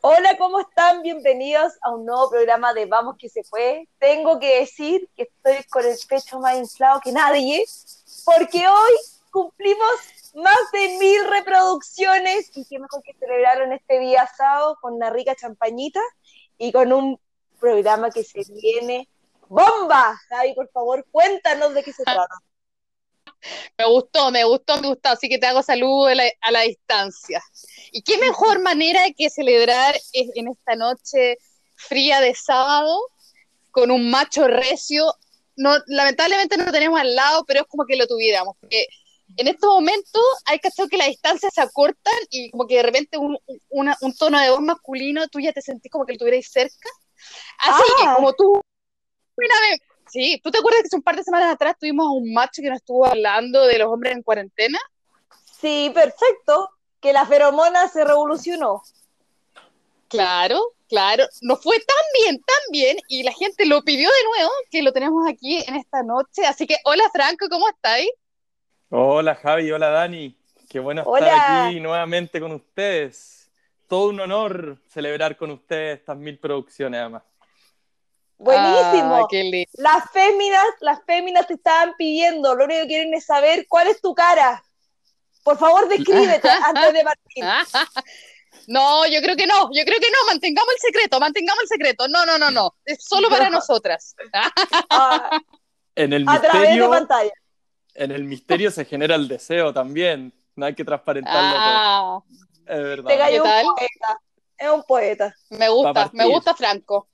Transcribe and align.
Hola, 0.00 0.36
¿cómo 0.38 0.60
están? 0.60 1.02
Bienvenidos 1.02 1.72
a 1.82 1.90
un 1.90 2.06
nuevo 2.06 2.30
programa 2.30 2.72
de 2.72 2.86
Vamos 2.86 3.16
que 3.18 3.28
se 3.28 3.42
puede. 3.50 3.88
Tengo 3.98 4.38
que 4.38 4.60
decir 4.60 5.08
que 5.16 5.24
estoy 5.24 5.64
con 5.64 5.84
el 5.84 5.96
pecho 6.08 6.38
más 6.38 6.56
inflado 6.56 7.00
que 7.00 7.10
nadie, 7.10 7.64
porque 8.24 8.68
hoy 8.68 8.92
cumplimos 9.32 9.90
más 10.34 10.56
de 10.72 10.98
mil 10.98 11.24
reproducciones 11.28 12.56
y 12.56 12.64
qué 12.66 12.78
mejor 12.78 13.02
que 13.02 13.12
celebraron 13.14 13.72
este 13.72 13.98
día 13.98 14.24
sábado 14.36 14.78
con 14.80 14.94
una 14.94 15.10
rica 15.10 15.34
champañita 15.34 16.00
y 16.58 16.70
con 16.70 16.92
un 16.92 17.20
programa 17.58 18.10
que 18.10 18.22
se 18.22 18.44
viene 18.62 19.08
bomba. 19.48 20.16
Javi, 20.28 20.54
por 20.54 20.70
favor, 20.70 21.04
cuéntanos 21.10 21.74
de 21.74 21.82
qué 21.82 21.92
se 21.92 22.04
trata. 22.04 22.28
Me 23.78 23.84
gustó, 23.86 24.30
me 24.30 24.44
gustó, 24.44 24.80
me 24.80 24.88
gustó, 24.88 25.10
así 25.10 25.28
que 25.28 25.38
te 25.38 25.46
hago 25.46 25.62
saludo 25.62 26.06
a 26.06 26.50
la, 26.50 26.60
distancia. 26.62 27.42
¿Y 27.92 28.02
qué 28.02 28.18
mejor 28.18 28.60
manera 28.60 29.00
que 29.16 29.30
celebrar 29.30 29.94
en 30.12 30.48
esta 30.48 30.74
noche 30.74 31.38
fría 31.76 32.20
de 32.20 32.34
sábado 32.34 32.98
con 33.70 33.90
un 33.90 34.10
macho 34.10 34.48
recio? 34.48 35.14
No, 35.56 35.76
lamentablemente 35.86 36.56
no 36.56 36.64
lo 36.64 36.72
tenemos 36.72 37.00
al 37.00 37.14
lado, 37.14 37.44
pero 37.46 37.60
es 37.60 37.66
como 37.68 37.86
que 37.86 37.96
lo 37.96 38.06
tuviéramos. 38.06 38.56
Porque 38.60 38.86
en 39.36 39.46
estos 39.46 39.68
momentos 39.68 40.22
hay 40.46 40.58
que 40.58 40.68
hacer 40.68 40.88
que 40.88 40.96
las 40.96 41.08
distancias 41.08 41.54
se 41.54 41.60
acortan 41.60 42.14
y 42.30 42.50
como 42.50 42.66
que 42.66 42.76
de 42.76 42.82
repente 42.82 43.18
un, 43.18 43.38
tono 44.18 44.40
de 44.40 44.50
voz 44.50 44.60
masculino, 44.60 45.28
tú 45.28 45.40
ya 45.40 45.52
te 45.52 45.62
sentís 45.62 45.92
como 45.92 46.06
que 46.06 46.14
lo 46.14 46.18
tuvierais 46.18 46.50
cerca. 46.50 46.88
Así 47.58 47.82
que 47.98 48.06
ah. 48.06 48.14
como 48.16 48.32
tú 48.34 48.60
una 49.36 49.60
vez 49.70 49.80
Sí, 50.10 50.40
¿tú 50.42 50.50
te 50.50 50.58
acuerdas 50.58 50.82
que 50.82 50.86
hace 50.86 50.96
un 50.96 51.02
par 51.02 51.16
de 51.16 51.24
semanas 51.24 51.52
atrás 51.52 51.76
tuvimos 51.78 52.06
un 52.10 52.32
macho 52.32 52.62
que 52.62 52.68
nos 52.68 52.78
estuvo 52.78 53.06
hablando 53.06 53.66
de 53.66 53.78
los 53.78 53.88
hombres 53.88 54.14
en 54.14 54.22
cuarentena? 54.22 54.78
Sí, 55.60 55.90
perfecto. 55.94 56.70
Que 57.00 57.12
la 57.12 57.26
feromona 57.26 57.88
se 57.88 58.04
revolucionó. 58.04 58.82
Claro, 60.08 60.72
claro. 60.88 61.24
No 61.42 61.56
fue 61.56 61.78
tan 61.78 62.04
bien, 62.20 62.38
tan 62.40 62.72
bien, 62.72 62.96
y 63.08 63.22
la 63.22 63.32
gente 63.32 63.66
lo 63.66 63.82
pidió 63.82 64.08
de 64.08 64.24
nuevo, 64.24 64.50
que 64.70 64.82
lo 64.82 64.92
tenemos 64.92 65.28
aquí 65.28 65.62
en 65.66 65.76
esta 65.76 66.02
noche. 66.02 66.46
Así 66.46 66.66
que, 66.66 66.76
hola 66.84 67.04
Franco, 67.12 67.46
¿cómo 67.50 67.68
estáis? 67.68 68.10
Hola 68.90 69.34
Javi, 69.34 69.70
hola 69.70 69.90
Dani. 69.90 70.34
Qué 70.68 70.80
bueno 70.80 71.02
estar 71.02 71.66
aquí 71.66 71.80
nuevamente 71.80 72.40
con 72.40 72.52
ustedes. 72.52 73.50
Todo 73.86 74.08
un 74.08 74.20
honor 74.20 74.78
celebrar 74.88 75.36
con 75.36 75.50
ustedes 75.50 75.98
estas 75.98 76.16
mil 76.16 76.38
producciones, 76.38 77.00
además. 77.00 77.22
Buenísimo. 78.38 79.16
Ah, 79.16 79.28
las 79.74 80.10
féminas, 80.12 80.66
las 80.80 81.00
féminas 81.04 81.46
te 81.48 81.54
estaban 81.54 81.94
pidiendo, 81.98 82.54
lo 82.54 82.64
único 82.64 82.82
que 82.82 82.86
quieren 82.86 83.12
es 83.14 83.26
saber 83.26 83.66
cuál 83.68 83.88
es 83.88 84.00
tu 84.00 84.14
cara. 84.14 84.62
Por 85.42 85.58
favor, 85.58 85.88
descríbete 85.88 86.48
antes 86.64 86.92
de 86.92 87.04
partir. 87.04 87.44
No, 88.66 89.06
yo 89.06 89.22
creo 89.22 89.34
que 89.34 89.46
no, 89.46 89.70
yo 89.72 89.82
creo 89.84 89.98
que 89.98 90.10
no, 90.10 90.26
mantengamos 90.26 90.74
el 90.74 90.80
secreto, 90.80 91.18
mantengamos 91.18 91.62
el 91.62 91.68
secreto. 91.68 92.06
No, 92.06 92.26
no, 92.26 92.36
no, 92.36 92.50
no, 92.50 92.74
es 92.84 93.02
solo 93.02 93.30
para 93.30 93.48
nosotras. 93.50 94.14
Ah, 94.90 95.40
en 95.94 96.12
el 96.12 96.26
misterio, 96.26 96.48
a 96.48 96.52
través 96.52 96.76
de 96.76 96.88
pantalla. 96.88 97.32
En 97.94 98.10
el 98.10 98.24
misterio 98.24 98.70
se 98.70 98.84
genera 98.84 99.14
el 99.14 99.26
deseo 99.26 99.72
también, 99.72 100.34
no 100.54 100.66
hay 100.66 100.74
que 100.74 100.84
transparentarlo 100.84 101.56
ah, 101.58 102.22
Es 102.66 102.82
verdad. 102.82 103.06
Te 103.06 103.40
un 103.40 103.42
poeta, 103.42 104.20
es 104.58 104.70
un 104.70 104.82
poeta. 104.82 105.34
Me 105.48 105.68
gusta, 105.70 106.10
me 106.12 106.26
gusta 106.26 106.54
Franco. 106.54 107.08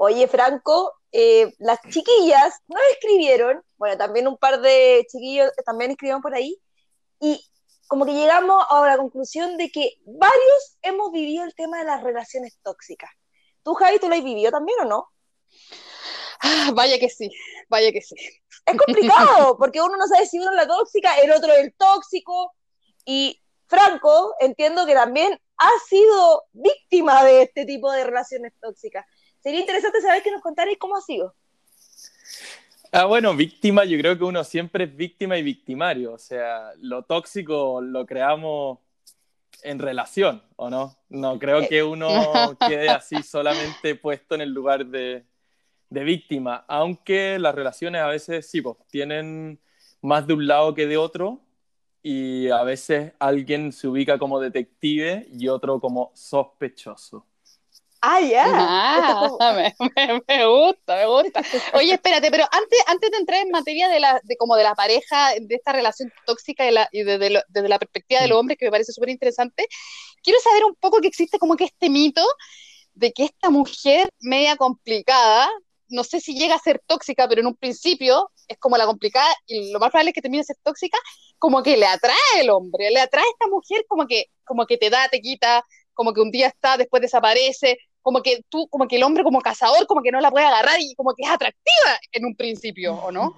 Oye, 0.00 0.28
Franco, 0.28 0.94
eh, 1.10 1.52
las 1.58 1.80
chiquillas 1.90 2.54
nos 2.68 2.80
escribieron, 2.92 3.60
bueno, 3.76 3.96
también 3.98 4.28
un 4.28 4.36
par 4.36 4.60
de 4.60 5.04
chiquillos 5.10 5.50
también 5.66 5.90
escribieron 5.90 6.22
por 6.22 6.34
ahí, 6.34 6.56
y 7.18 7.44
como 7.88 8.06
que 8.06 8.12
llegamos 8.12 8.64
a 8.70 8.86
la 8.86 8.96
conclusión 8.96 9.56
de 9.56 9.70
que 9.70 9.94
varios 10.06 10.78
hemos 10.82 11.10
vivido 11.10 11.42
el 11.42 11.52
tema 11.56 11.80
de 11.80 11.84
las 11.84 12.04
relaciones 12.04 12.56
tóxicas. 12.62 13.10
¿Tú, 13.64 13.74
Javi, 13.74 13.98
tú 13.98 14.08
lo 14.08 14.14
has 14.14 14.22
vivido 14.22 14.52
también 14.52 14.78
o 14.82 14.84
no? 14.84 15.08
Ah, 16.42 16.70
vaya 16.74 17.00
que 17.00 17.08
sí, 17.08 17.28
vaya 17.68 17.90
que 17.90 18.00
sí. 18.00 18.14
Es 18.66 18.76
complicado, 18.76 19.56
porque 19.58 19.80
uno 19.80 19.96
no 19.96 20.06
sabe 20.06 20.26
si 20.26 20.38
uno 20.38 20.50
es 20.50 20.56
la 20.56 20.68
tóxica, 20.68 21.16
el 21.18 21.32
otro 21.32 21.52
es 21.54 21.58
el 21.58 21.74
tóxico, 21.74 22.54
y 23.04 23.42
Franco, 23.66 24.36
entiendo 24.38 24.86
que 24.86 24.94
también 24.94 25.40
ha 25.56 25.70
sido 25.88 26.44
víctima 26.52 27.24
de 27.24 27.42
este 27.42 27.64
tipo 27.64 27.90
de 27.90 28.04
relaciones 28.04 28.52
tóxicas. 28.60 29.04
Sería 29.40 29.60
interesante 29.60 30.00
saber 30.00 30.22
que 30.22 30.30
nos 30.30 30.42
contarais 30.42 30.78
cómo 30.78 30.96
ha 30.96 31.00
sido. 31.00 31.34
Ah, 32.90 33.04
bueno, 33.04 33.36
víctima, 33.36 33.84
yo 33.84 33.98
creo 33.98 34.16
que 34.16 34.24
uno 34.24 34.42
siempre 34.44 34.84
es 34.84 34.96
víctima 34.96 35.36
y 35.36 35.42
victimario. 35.42 36.14
O 36.14 36.18
sea, 36.18 36.72
lo 36.78 37.02
tóxico 37.02 37.80
lo 37.80 38.06
creamos 38.06 38.78
en 39.62 39.78
relación, 39.78 40.42
¿o 40.56 40.70
no? 40.70 40.96
No 41.08 41.38
creo 41.38 41.68
que 41.68 41.82
uno 41.82 42.08
quede 42.68 42.88
así 42.88 43.22
solamente 43.22 43.94
puesto 43.94 44.34
en 44.34 44.40
el 44.40 44.50
lugar 44.50 44.86
de, 44.86 45.24
de 45.90 46.04
víctima, 46.04 46.64
aunque 46.68 47.38
las 47.38 47.54
relaciones 47.54 48.00
a 48.02 48.06
veces 48.06 48.48
sí, 48.48 48.62
pues, 48.62 48.76
tienen 48.90 49.60
más 50.00 50.26
de 50.26 50.34
un 50.34 50.46
lado 50.46 50.74
que 50.74 50.86
de 50.86 50.96
otro 50.96 51.40
y 52.02 52.48
a 52.48 52.62
veces 52.62 53.12
alguien 53.18 53.72
se 53.72 53.88
ubica 53.88 54.18
como 54.18 54.40
detective 54.40 55.26
y 55.32 55.48
otro 55.48 55.80
como 55.80 56.12
sospechoso. 56.14 57.26
Ah, 58.00 58.20
ya. 58.20 58.46
me, 60.28 60.46
gusta, 60.46 60.96
me 60.96 61.06
gusta. 61.06 61.42
Oye, 61.74 61.94
espérate, 61.94 62.30
pero 62.30 62.44
antes, 62.50 62.78
antes 62.86 63.10
de 63.10 63.16
entrar 63.16 63.40
en 63.44 63.50
materia 63.50 63.88
de, 63.88 63.98
la, 63.98 64.20
de, 64.22 64.36
como 64.36 64.54
de 64.54 64.62
la 64.62 64.74
pareja, 64.74 65.32
de 65.40 65.54
esta 65.54 65.72
relación 65.72 66.12
tóxica 66.24 66.68
y, 66.68 66.70
la, 66.70 66.88
y 66.92 67.02
desde, 67.02 67.30
la 67.30 67.78
perspectiva 67.78 68.20
de 68.20 68.28
los 68.28 68.36
mm. 68.36 68.40
hombres, 68.40 68.58
que 68.58 68.66
me 68.66 68.70
parece 68.70 68.92
súper 68.92 69.08
interesante, 69.08 69.66
quiero 70.22 70.38
saber 70.40 70.64
un 70.64 70.76
poco 70.76 71.00
que 71.00 71.08
existe 71.08 71.38
como 71.38 71.56
que 71.56 71.64
este 71.64 71.90
mito 71.90 72.22
de 72.94 73.12
que 73.12 73.24
esta 73.24 73.50
mujer 73.50 74.08
media 74.20 74.56
complicada, 74.56 75.48
no 75.88 76.04
sé 76.04 76.20
si 76.20 76.38
llega 76.38 76.54
a 76.54 76.60
ser 76.60 76.80
tóxica, 76.86 77.28
pero 77.28 77.40
en 77.40 77.48
un 77.48 77.56
principio 77.56 78.30
es 78.46 78.58
como 78.58 78.76
la 78.76 78.86
complicada 78.86 79.32
y 79.46 79.72
lo 79.72 79.80
más 79.80 79.90
probable 79.90 80.10
es 80.10 80.14
que 80.14 80.22
termine 80.22 80.42
a 80.42 80.44
ser 80.44 80.56
tóxica, 80.62 80.98
como 81.38 81.62
que 81.62 81.76
le 81.76 81.86
atrae 81.86 82.14
el 82.40 82.50
hombre, 82.50 82.90
le 82.90 83.00
atrae 83.00 83.24
a 83.24 83.30
esta 83.30 83.48
mujer 83.48 83.84
como 83.88 84.06
que, 84.06 84.26
como 84.44 84.66
que 84.66 84.76
te 84.76 84.90
da, 84.90 85.08
te 85.08 85.20
quita, 85.20 85.64
como 85.94 86.12
que 86.12 86.20
un 86.20 86.30
día 86.30 86.46
está, 86.46 86.76
después 86.76 87.02
desaparece, 87.02 87.78
como 88.08 88.22
que 88.22 88.42
tú, 88.48 88.66
como 88.68 88.88
que 88.88 88.96
el 88.96 89.02
hombre 89.02 89.22
como 89.22 89.42
cazador, 89.42 89.86
como 89.86 90.00
que 90.00 90.10
no 90.10 90.18
la 90.18 90.30
puede 90.30 90.46
agarrar 90.46 90.80
y 90.80 90.94
como 90.94 91.14
que 91.14 91.24
es 91.24 91.30
atractiva 91.30 92.00
en 92.10 92.24
un 92.24 92.34
principio, 92.34 92.94
¿o 92.94 93.12
no? 93.12 93.36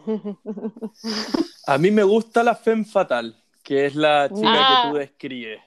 A 1.66 1.76
mí 1.76 1.90
me 1.90 2.04
gusta 2.04 2.44
la 2.44 2.54
femme 2.54 2.84
fatal, 2.84 3.36
que 3.64 3.86
es 3.86 3.96
la 3.96 4.28
chica 4.28 4.38
que 4.38 4.88
tú 4.88 4.96
ah. 4.96 4.98
describes, 5.00 5.60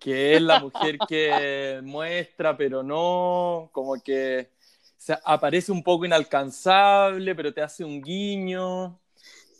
que 0.00 0.34
es 0.34 0.42
la 0.42 0.58
mujer 0.58 0.98
que 1.06 1.80
muestra, 1.84 2.56
pero 2.56 2.82
no, 2.82 3.70
como 3.70 4.02
que 4.02 4.50
aparece 5.24 5.70
un 5.70 5.84
poco 5.84 6.04
inalcanzable, 6.04 7.36
pero 7.36 7.54
te 7.54 7.62
hace 7.62 7.84
un 7.84 8.02
guiño. 8.02 8.98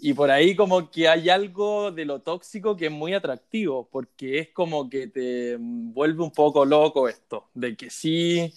Y 0.06 0.12
por 0.12 0.30
ahí 0.30 0.54
como 0.54 0.90
que 0.90 1.08
hay 1.08 1.30
algo 1.30 1.90
de 1.90 2.04
lo 2.04 2.20
tóxico 2.20 2.76
que 2.76 2.86
es 2.88 2.92
muy 2.92 3.14
atractivo, 3.14 3.88
porque 3.90 4.38
es 4.38 4.48
como 4.50 4.90
que 4.90 5.06
te 5.06 5.56
vuelve 5.58 6.22
un 6.22 6.30
poco 6.30 6.66
loco 6.66 7.08
esto, 7.08 7.48
de 7.54 7.74
que 7.74 7.88
sí, 7.88 8.52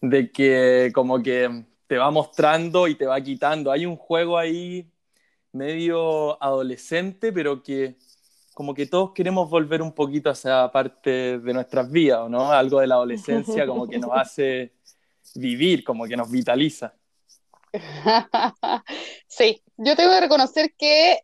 de 0.00 0.32
que 0.32 0.90
como 0.92 1.22
que 1.22 1.66
te 1.86 1.98
va 1.98 2.10
mostrando 2.10 2.88
y 2.88 2.96
te 2.96 3.06
va 3.06 3.20
quitando. 3.20 3.70
Hay 3.70 3.86
un 3.86 3.94
juego 3.94 4.36
ahí 4.36 4.90
medio 5.52 6.42
adolescente, 6.42 7.32
pero 7.32 7.62
que 7.62 7.94
como 8.52 8.74
que 8.74 8.86
todos 8.86 9.12
queremos 9.12 9.48
volver 9.48 9.82
un 9.82 9.92
poquito 9.92 10.30
a 10.30 10.32
esa 10.32 10.68
parte 10.72 11.38
de 11.38 11.54
nuestras 11.54 11.88
vidas, 11.92 12.28
¿no? 12.28 12.50
Algo 12.50 12.80
de 12.80 12.88
la 12.88 12.96
adolescencia 12.96 13.68
como 13.68 13.86
que 13.86 14.00
nos 14.00 14.10
hace 14.14 14.72
vivir, 15.36 15.84
como 15.84 16.06
que 16.06 16.16
nos 16.16 16.28
vitaliza. 16.28 16.92
sí, 19.28 19.62
yo 19.78 19.96
tengo 19.96 20.12
que 20.12 20.20
reconocer 20.20 20.74
que 20.76 21.20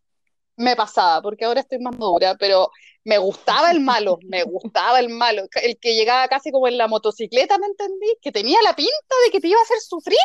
me 0.56 0.76
pasaba, 0.76 1.20
porque 1.20 1.44
ahora 1.44 1.60
estoy 1.60 1.78
más 1.80 1.98
madura, 1.98 2.36
pero 2.38 2.70
me 3.04 3.18
gustaba 3.18 3.70
el 3.70 3.80
malo, 3.80 4.18
me 4.28 4.44
gustaba 4.44 5.00
el 5.00 5.08
malo, 5.08 5.46
el 5.62 5.78
que 5.78 5.94
llegaba 5.94 6.28
casi 6.28 6.52
como 6.52 6.68
en 6.68 6.78
la 6.78 6.88
motocicleta, 6.88 7.58
¿me 7.58 7.66
entendí? 7.66 8.16
Que 8.22 8.32
tenía 8.32 8.62
la 8.62 8.74
pinta 8.74 9.14
de 9.24 9.30
que 9.30 9.40
te 9.40 9.48
iba 9.48 9.58
a 9.58 9.62
hacer 9.62 9.80
sufrir, 9.80 10.18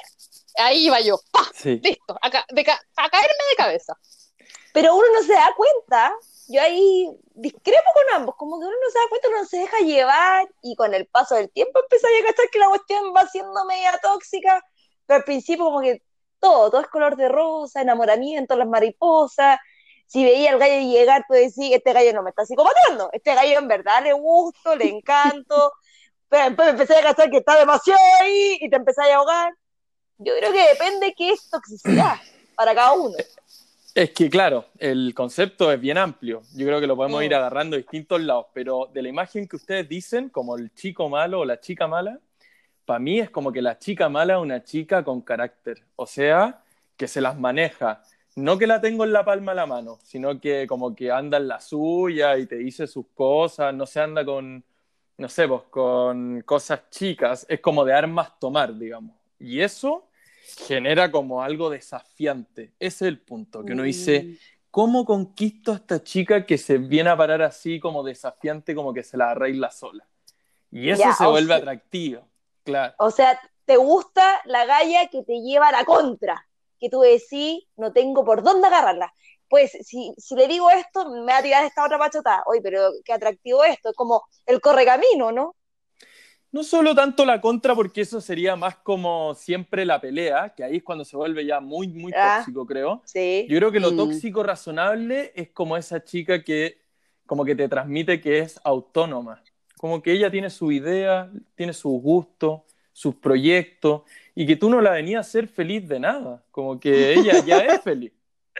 ahí 0.57 0.85
iba 0.85 1.01
yo, 1.01 1.19
Listo, 1.63 2.17
a, 2.21 2.29
caerme 2.29 3.43
de 3.49 3.55
cabeza. 3.57 3.97
Pero 4.71 4.95
uno 4.95 5.07
no 5.13 5.23
se 5.23 5.33
da 5.33 5.51
cuenta, 5.57 6.13
yo 6.47 6.61
ahí 6.61 7.09
discrepo 7.33 7.91
con 7.93 8.15
ambos, 8.15 8.35
como 8.35 8.59
que 8.59 8.67
uno 8.67 8.75
no 8.75 8.91
se 8.91 8.99
da 8.99 9.09
cuenta, 9.09 9.29
uno 9.29 9.45
se 9.45 9.57
deja 9.57 9.79
llevar 9.79 10.47
y 10.61 10.75
con 10.75 10.93
el 10.93 11.07
paso 11.07 11.35
del 11.35 11.49
tiempo 11.49 11.79
empieza 11.79 12.07
a 12.07 12.27
cachar 12.27 12.49
que 12.51 12.59
la 12.59 12.69
cuestión 12.69 13.13
va 13.15 13.27
siendo 13.27 13.65
media 13.65 13.99
tóxica, 14.01 14.63
pero 15.07 15.17
al 15.17 15.23
principio 15.23 15.65
como 15.65 15.81
que 15.81 16.03
todo, 16.39 16.69
todo 16.69 16.81
es 16.81 16.87
color 16.87 17.15
de 17.15 17.27
rosa, 17.29 17.81
enamoramiento, 17.81 18.55
las 18.55 18.67
mariposas. 18.67 19.59
Si 20.07 20.23
veía 20.23 20.51
al 20.51 20.59
gallo 20.59 20.89
llegar, 20.91 21.23
tú 21.27 21.35
decís, 21.35 21.71
este 21.71 21.93
gallo 21.93 22.13
no 22.13 22.23
me 22.23 22.31
está 22.31 22.45
psicopatando, 22.45 23.09
este 23.13 23.35
gallo 23.35 23.59
en 23.59 23.67
verdad 23.67 24.01
le 24.03 24.13
gusto, 24.13 24.75
le 24.75 24.89
encanto, 24.89 25.73
pero 26.29 26.45
después 26.45 26.65
me 26.67 26.71
empecé 26.71 26.95
a 26.95 27.01
gastar 27.01 27.29
que 27.29 27.37
está 27.37 27.59
demasiado 27.59 27.99
ahí 28.21 28.57
y 28.59 28.69
te 28.69 28.75
empecé 28.75 29.01
a 29.03 29.15
ahogar. 29.17 29.53
Yo 30.17 30.33
creo 30.37 30.51
que 30.51 30.67
depende 30.69 31.13
qué 31.15 31.31
es 31.31 31.49
toxicidad 31.49 32.15
para 32.55 32.73
cada 32.73 32.93
uno. 32.93 33.15
Es 33.95 34.11
que, 34.11 34.29
claro, 34.29 34.65
el 34.77 35.13
concepto 35.15 35.71
es 35.71 35.79
bien 35.81 35.97
amplio. 35.97 36.41
Yo 36.53 36.65
creo 36.67 36.79
que 36.79 36.87
lo 36.87 36.95
podemos 36.95 37.23
ir 37.23 37.31
Mm. 37.31 37.35
agarrando 37.35 37.75
de 37.75 37.81
distintos 37.81 38.21
lados, 38.21 38.45
pero 38.53 38.87
de 38.93 39.01
la 39.01 39.09
imagen 39.09 39.47
que 39.47 39.55
ustedes 39.55 39.89
dicen, 39.89 40.29
como 40.29 40.55
el 40.55 40.73
chico 40.73 41.09
malo 41.09 41.39
o 41.41 41.45
la 41.45 41.59
chica 41.59 41.87
mala, 41.87 42.19
para 42.89 42.99
mí 42.99 43.19
es 43.19 43.29
como 43.29 43.51
que 43.51 43.61
la 43.61 43.77
chica 43.77 44.09
mala 44.09 44.33
es 44.33 44.39
una 44.39 44.63
chica 44.63 45.03
con 45.03 45.21
carácter. 45.21 45.83
O 45.95 46.07
sea, 46.07 46.63
que 46.97 47.07
se 47.07 47.21
las 47.21 47.37
maneja. 47.37 48.01
No 48.35 48.57
que 48.57 48.65
la 48.65 48.81
tengo 48.81 49.03
en 49.03 49.13
la 49.13 49.23
palma 49.23 49.51
de 49.51 49.57
la 49.57 49.67
mano, 49.67 49.99
sino 50.01 50.41
que 50.41 50.65
como 50.65 50.95
que 50.95 51.11
anda 51.11 51.37
en 51.37 51.47
la 51.47 51.61
suya 51.61 52.35
y 52.39 52.47
te 52.47 52.55
dice 52.55 52.87
sus 52.87 53.05
cosas, 53.13 53.75
no 53.75 53.85
se 53.85 53.99
anda 53.99 54.25
con, 54.25 54.63
no 55.19 55.29
sé, 55.29 55.47
pues 55.47 55.61
con 55.69 56.41
cosas 56.41 56.89
chicas, 56.89 57.45
es 57.47 57.59
como 57.59 57.85
de 57.85 57.93
armas 57.93 58.39
tomar, 58.39 58.75
digamos. 58.75 59.15
Y 59.39 59.61
eso 59.61 60.07
genera 60.67 61.11
como 61.11 61.43
algo 61.43 61.69
desafiante. 61.69 62.71
Ese 62.79 63.05
es 63.05 63.09
el 63.09 63.19
punto, 63.19 63.63
que 63.63 63.73
uno 63.73 63.83
dice. 63.83 64.35
¿cómo 64.71 65.05
conquisto 65.05 65.73
a 65.73 65.75
esta 65.75 66.03
chica 66.03 66.43
que 66.43 66.57
se 66.57 66.79
viene 66.79 67.11
a 67.11 67.17
parar 67.17 67.43
así 67.43 67.79
como 67.79 68.03
desafiante, 68.03 68.73
como 68.73 68.93
que 68.95 69.03
se 69.03 69.15
la 69.15 69.29
arregla 69.29 69.69
sola? 69.69 70.07
Y 70.71 70.89
eso 70.89 71.03
se 71.17 71.25
vuelve 71.25 71.47
sea- 71.47 71.57
atractivo, 71.57 72.28
claro. 72.69 72.93
O 72.97 73.11
sea, 73.11 73.39
te 73.65 73.77
gusta 73.77 74.41
la 74.45 74.65
galla 74.65 75.07
que 75.09 75.23
te 75.23 75.41
lleva 75.41 75.67
a 75.69 75.71
la 75.71 75.85
contra, 75.85 76.47
que 76.79 76.89
tú 76.89 77.01
decís, 77.01 77.63
no 77.77 77.91
tengo 77.93 78.23
por 78.25 78.43
dónde 78.43 78.67
agarrarla. 78.67 79.13
Pues 79.49 79.71
si, 79.81 80.13
si 80.17 80.35
le 80.35 80.47
digo 80.47 80.69
esto, 80.69 81.09
me 81.09 81.31
va 81.31 81.39
a 81.39 81.43
tirar 81.43 81.63
esta 81.63 81.85
otra 81.85 81.97
pachotada. 81.97 82.43
Oye, 82.47 82.61
pero 82.61 82.91
qué 83.03 83.13
atractivo 83.13 83.63
esto, 83.63 83.89
es 83.89 83.95
como 83.95 84.23
el 84.45 84.61
correcamino, 84.61 85.31
¿no? 85.31 85.55
No 86.51 86.63
solo 86.63 86.95
tanto 86.95 87.25
la 87.25 87.41
contra, 87.41 87.75
porque 87.75 88.01
eso 88.01 88.21
sería 88.21 88.55
más 88.55 88.77
como 88.77 89.35
siempre 89.35 89.85
la 89.85 90.01
pelea, 90.01 90.53
que 90.55 90.63
ahí 90.63 90.77
es 90.77 90.83
cuando 90.83 91.05
se 91.05 91.15
vuelve 91.15 91.45
ya 91.45 91.59
muy, 91.59 91.87
muy 91.89 92.11
Ah. 92.15 92.37
tóxico, 92.37 92.65
creo. 92.65 93.03
Sí. 93.05 93.45
Yo 93.47 93.57
creo 93.57 93.71
que 93.71 93.79
lo 93.79 93.91
Mm. 93.91 93.97
tóxico 93.97 94.41
razonable 94.43 95.31
es 95.35 95.49
como 95.51 95.77
esa 95.77 96.03
chica 96.03 96.43
que 96.43 96.77
como 97.27 97.45
que 97.45 97.53
te 97.55 97.69
transmite 97.69 98.19
que 98.19 98.39
es 98.39 98.59
autónoma, 98.63 99.43
como 99.79 100.01
que 100.03 100.11
ella 100.11 100.29
tiene 100.29 100.49
su 100.49 100.73
idea, 100.73 101.31
tiene 101.55 101.71
sus 101.71 102.01
gustos, 102.01 102.61
sus 102.91 103.15
proyectos, 103.15 104.01
y 104.35 104.45
que 104.45 104.57
tú 104.57 104.69
no 104.69 104.81
la 104.81 104.91
venías 104.91 105.25
a 105.25 105.31
ser 105.31 105.47
feliz 105.47 105.87
de 105.87 106.01
nada, 106.01 106.43
como 106.51 106.77
que 106.77 107.13
ella 107.13 107.39
ya 107.45 107.59
es 107.59 107.81
feliz, 107.83 108.11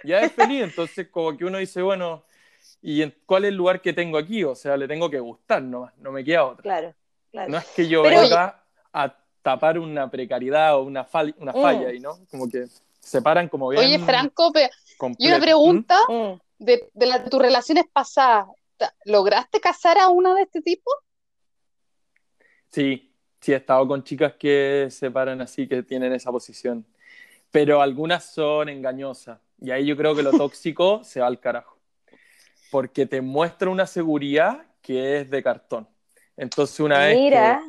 ya 0.06 0.22
es 0.22 0.32
feliz, 0.32 0.64
entonces 0.64 1.10
como 1.10 1.36
que 1.38 1.44
uno 1.44 1.58
dice, 1.58 1.82
bueno, 1.82 2.24
¿y 2.82 3.02
en 3.02 3.14
cuál 3.26 3.44
es 3.44 3.50
el 3.50 3.56
lugar 3.56 3.82
que 3.82 3.92
tengo 3.92 4.18
aquí? 4.18 4.46
O 4.46 4.56
sea, 4.56 4.78
le 4.78 4.88
tengo 4.88 5.10
que 5.10 5.20
gustar 5.20 5.62
nomás, 5.62 5.94
no 5.98 6.14
me 6.14 6.24
queda 6.24 6.46
otra. 6.46 6.64
Claro, 6.64 6.94
claro. 7.32 7.52
No 7.52 7.58
es 7.58 7.66
que 7.76 7.90
yo 7.90 8.02
Pero- 8.04 8.22
venga 8.22 8.64
a 8.94 9.14
tapar 9.42 9.78
una 9.78 10.10
precariedad 10.10 10.78
o 10.78 10.84
una, 10.84 11.06
fal- 11.06 11.36
una 11.38 11.52
Mm. 11.52 11.62
falla 11.62 11.88
ahí, 11.90 12.00
¿no? 12.00 12.18
Como 12.32 12.50
que 12.50 12.66
se 13.02 13.22
paran 13.22 13.50
como 13.50 13.68
bien 13.70 13.84
Oye, 13.84 14.00
Franco, 14.00 14.54
y 15.18 15.28
una 15.28 15.40
pregunta 15.42 15.98
Mm. 16.08 16.40
de, 16.60 16.90
de, 16.94 17.06
la- 17.06 17.20
de 17.20 17.30
tus 17.30 17.42
relaciones 17.42 17.84
pasadas. 17.92 18.46
¿Lograste 19.04 19.60
casar 19.60 19.98
a 19.98 20.08
una 20.08 20.34
de 20.36 20.44
este 20.44 20.62
tipo? 20.62 20.90
Sí, 22.72 23.12
sí, 23.40 23.54
he 23.54 23.56
estado 23.56 23.88
con 23.88 24.04
chicas 24.04 24.34
que 24.34 24.88
se 24.90 25.12
paran 25.12 25.42
así, 25.42 25.68
que 25.68 25.84
tienen 25.84 26.14
esa 26.14 26.32
posición. 26.32 26.86
Pero 27.52 27.82
algunas 27.82 28.26
son 28.26 28.70
engañosas. 28.70 29.40
Y 29.60 29.72
ahí 29.72 29.86
yo 29.86 29.98
creo 29.98 30.16
que 30.16 30.24
lo 30.24 30.32
tóxico 30.32 31.02
se 31.04 31.20
va 31.20 31.28
al 31.28 31.40
carajo. 31.40 31.78
Porque 32.72 33.06
te 33.06 33.22
muestra 33.22 33.70
una 33.70 33.88
seguridad 33.88 34.66
que 34.82 35.20
es 35.20 35.30
de 35.30 35.42
cartón. 35.42 35.88
Entonces, 36.38 36.80
una 36.80 37.00
vez 37.00 37.18
que 37.18 37.60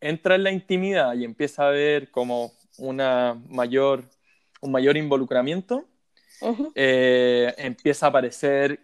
entra 0.00 0.34
en 0.34 0.44
la 0.44 0.52
intimidad 0.52 1.14
y 1.14 1.24
empieza 1.24 1.66
a 1.66 1.70
ver 1.70 2.10
como 2.10 2.52
una 2.78 3.40
mayor, 3.48 4.04
un 4.60 4.72
mayor 4.72 4.96
involucramiento, 4.96 5.84
eh, 6.74 7.52
empieza 7.58 8.06
a 8.06 8.08
aparecer 8.10 8.80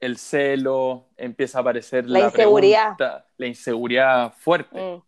el 0.00 0.16
celo, 0.16 1.08
empieza 1.16 1.58
a 1.58 1.60
aparecer 1.60 2.08
La 2.08 2.20
la, 2.20 2.24
inseguridad. 2.26 2.96
pregunta, 2.96 3.26
la 3.36 3.46
inseguridad 3.46 4.34
fuerte. 4.38 4.80
Mm. 4.80 5.02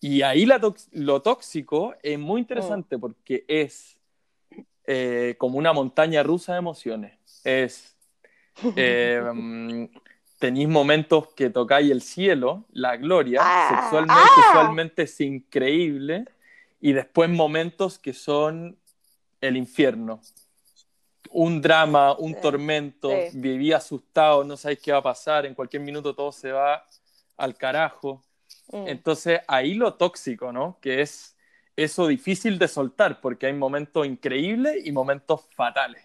Y 0.00 0.22
ahí 0.22 0.46
la 0.46 0.60
lo 0.92 1.22
tóxico 1.22 1.94
es 2.02 2.18
muy 2.18 2.40
interesante 2.40 2.98
porque 2.98 3.44
es 3.48 3.98
eh, 4.86 5.34
como 5.38 5.58
una 5.58 5.72
montaña 5.72 6.22
rusa 6.22 6.52
de 6.52 6.58
emociones. 6.58 7.12
Es, 7.44 7.96
eh, 8.76 9.22
mm, 9.32 9.84
tenéis 10.38 10.68
momentos 10.68 11.28
que 11.34 11.50
tocáis 11.50 11.90
el 11.90 12.00
cielo, 12.00 12.64
la 12.72 12.96
gloria, 12.96 13.40
Ah, 13.42 13.82
sexualmente, 13.82 14.22
ah. 14.24 14.42
sexualmente 14.42 15.02
es 15.02 15.20
increíble, 15.20 16.24
y 16.80 16.92
después 16.92 17.28
momentos 17.28 17.98
que 17.98 18.14
son 18.14 18.78
el 19.40 19.56
infierno. 19.56 20.20
Un 21.32 21.60
drama, 21.60 22.14
un 22.18 22.34
Sí, 22.34 22.40
tormento, 22.40 23.10
sí. 23.10 23.30
viví 23.34 23.72
asustado, 23.72 24.42
no 24.44 24.56
sabéis 24.56 24.80
qué 24.80 24.92
va 24.92 24.98
a 24.98 25.02
pasar, 25.02 25.46
en 25.46 25.54
cualquier 25.54 25.82
minuto 25.82 26.14
todo 26.14 26.32
se 26.32 26.50
va 26.50 26.84
al 27.36 27.54
carajo. 27.56 28.22
Mm. 28.72 28.88
Entonces, 28.88 29.40
ahí 29.46 29.74
lo 29.74 29.94
tóxico, 29.94 30.52
¿no? 30.52 30.78
Que 30.80 31.02
es 31.02 31.36
eso 31.76 32.06
difícil 32.06 32.58
de 32.58 32.68
soltar, 32.68 33.20
porque 33.20 33.46
hay 33.46 33.52
momentos 33.52 34.06
increíbles 34.06 34.84
y 34.84 34.92
momentos 34.92 35.42
fatales. 35.54 36.02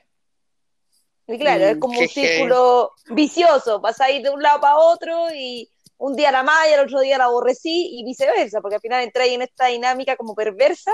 Y 1.27 1.39
claro, 1.39 1.63
es 1.65 1.77
Mm, 1.77 1.79
como 1.79 1.99
un 1.99 2.07
círculo 2.07 2.91
vicioso, 3.09 3.81
pasáis 3.81 4.21
de 4.21 4.29
un 4.29 4.43
lado 4.43 4.61
para 4.61 4.77
otro 4.77 5.27
y 5.33 5.67
un 5.97 6.15
día 6.15 6.31
la 6.31 6.41
amás 6.41 6.67
y 6.69 6.73
al 6.73 6.85
otro 6.85 6.99
día 6.99 7.17
la 7.17 7.25
aborrecí 7.25 7.97
y 7.99 8.03
viceversa, 8.03 8.61
porque 8.61 8.75
al 8.75 8.81
final 8.81 9.03
entráis 9.03 9.33
en 9.33 9.41
esta 9.41 9.67
dinámica 9.67 10.15
como 10.17 10.35
perversa. 10.35 10.91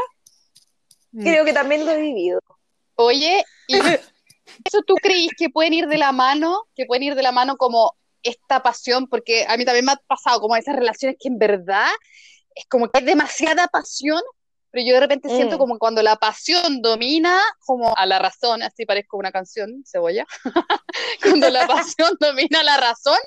Mm. 1.12 1.24
Creo 1.24 1.46
que 1.46 1.54
también 1.54 1.86
lo 1.86 1.92
he 1.92 2.00
vivido. 2.00 2.40
Oye, 2.96 3.44
¿y 3.68 3.74
eso 4.64 4.82
tú 4.86 4.96
creís 4.96 5.32
que 5.38 5.50
pueden 5.50 5.74
ir 5.74 5.88
de 5.88 5.98
la 5.98 6.12
mano? 6.12 6.64
Que 6.76 6.86
pueden 6.86 7.04
ir 7.04 7.16
de 7.16 7.24
la 7.24 7.32
mano 7.32 7.58
como 7.58 7.96
esta 8.24 8.62
pasión, 8.62 9.08
porque 9.08 9.46
a 9.48 9.58
mí 9.58 9.66
también 9.66 9.86
me 9.86 9.94
ha 9.94 9.96
pasado 10.08 10.40
como 10.42 10.56
esas 10.56 10.76
relaciones 10.76 11.18
que 11.20 11.28
en 11.28 11.38
verdad 11.40 11.88
es 12.56 12.66
como 12.70 12.88
que 12.90 13.00
hay 13.00 13.06
demasiada 13.06 13.68
pasión, 13.68 14.22
pero 14.70 14.86
yo 14.86 14.94
de 14.94 15.00
repente 15.00 15.28
Mm. 15.28 15.36
siento 15.36 15.58
como 15.58 15.78
cuando 15.80 16.02
la 16.04 16.16
pasión 16.18 16.82
domina 16.82 17.42
como 17.66 17.96
a 17.98 18.06
la 18.06 18.20
razón, 18.20 18.62
así 18.62 18.86
parezco 18.86 19.18
una 19.18 19.32
canción, 19.32 19.84
cebolla, 19.86 20.26
cuando 21.24 21.50
la 21.50 21.66
pasión 21.96 22.16
domina 22.20 22.64
la 22.64 22.78
razón, 22.78 23.18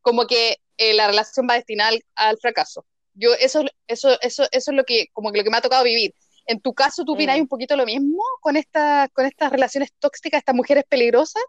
como 0.00 0.26
que 0.26 0.58
eh, 0.78 0.94
la 0.94 1.06
relación 1.08 1.46
va 1.50 1.54
destinada 1.54 1.90
al, 1.90 2.04
al 2.14 2.38
fracaso. 2.38 2.86
Yo 3.14 3.32
eso, 3.34 3.64
eso, 3.88 4.20
eso, 4.20 4.44
eso 4.52 4.70
es 4.70 4.76
lo 4.76 4.84
que, 4.84 5.06
como 5.12 5.32
que 5.32 5.38
lo 5.38 5.44
que 5.44 5.50
me 5.50 5.56
ha 5.56 5.62
tocado 5.62 5.84
vivir. 5.84 6.12
En 6.46 6.60
tu 6.60 6.72
caso, 6.74 7.04
¿tú 7.04 7.14
opinas 7.14 7.36
Mm. 7.38 7.42
un 7.42 7.48
poquito 7.48 7.76
lo 7.76 7.84
mismo 7.84 8.22
con, 8.40 8.56
esta, 8.56 9.08
con 9.12 9.26
estas 9.26 9.50
relaciones 9.50 9.92
tóxicas, 9.98 10.38
estas 10.38 10.54
mujeres 10.54 10.84
peligrosas? 10.88 11.42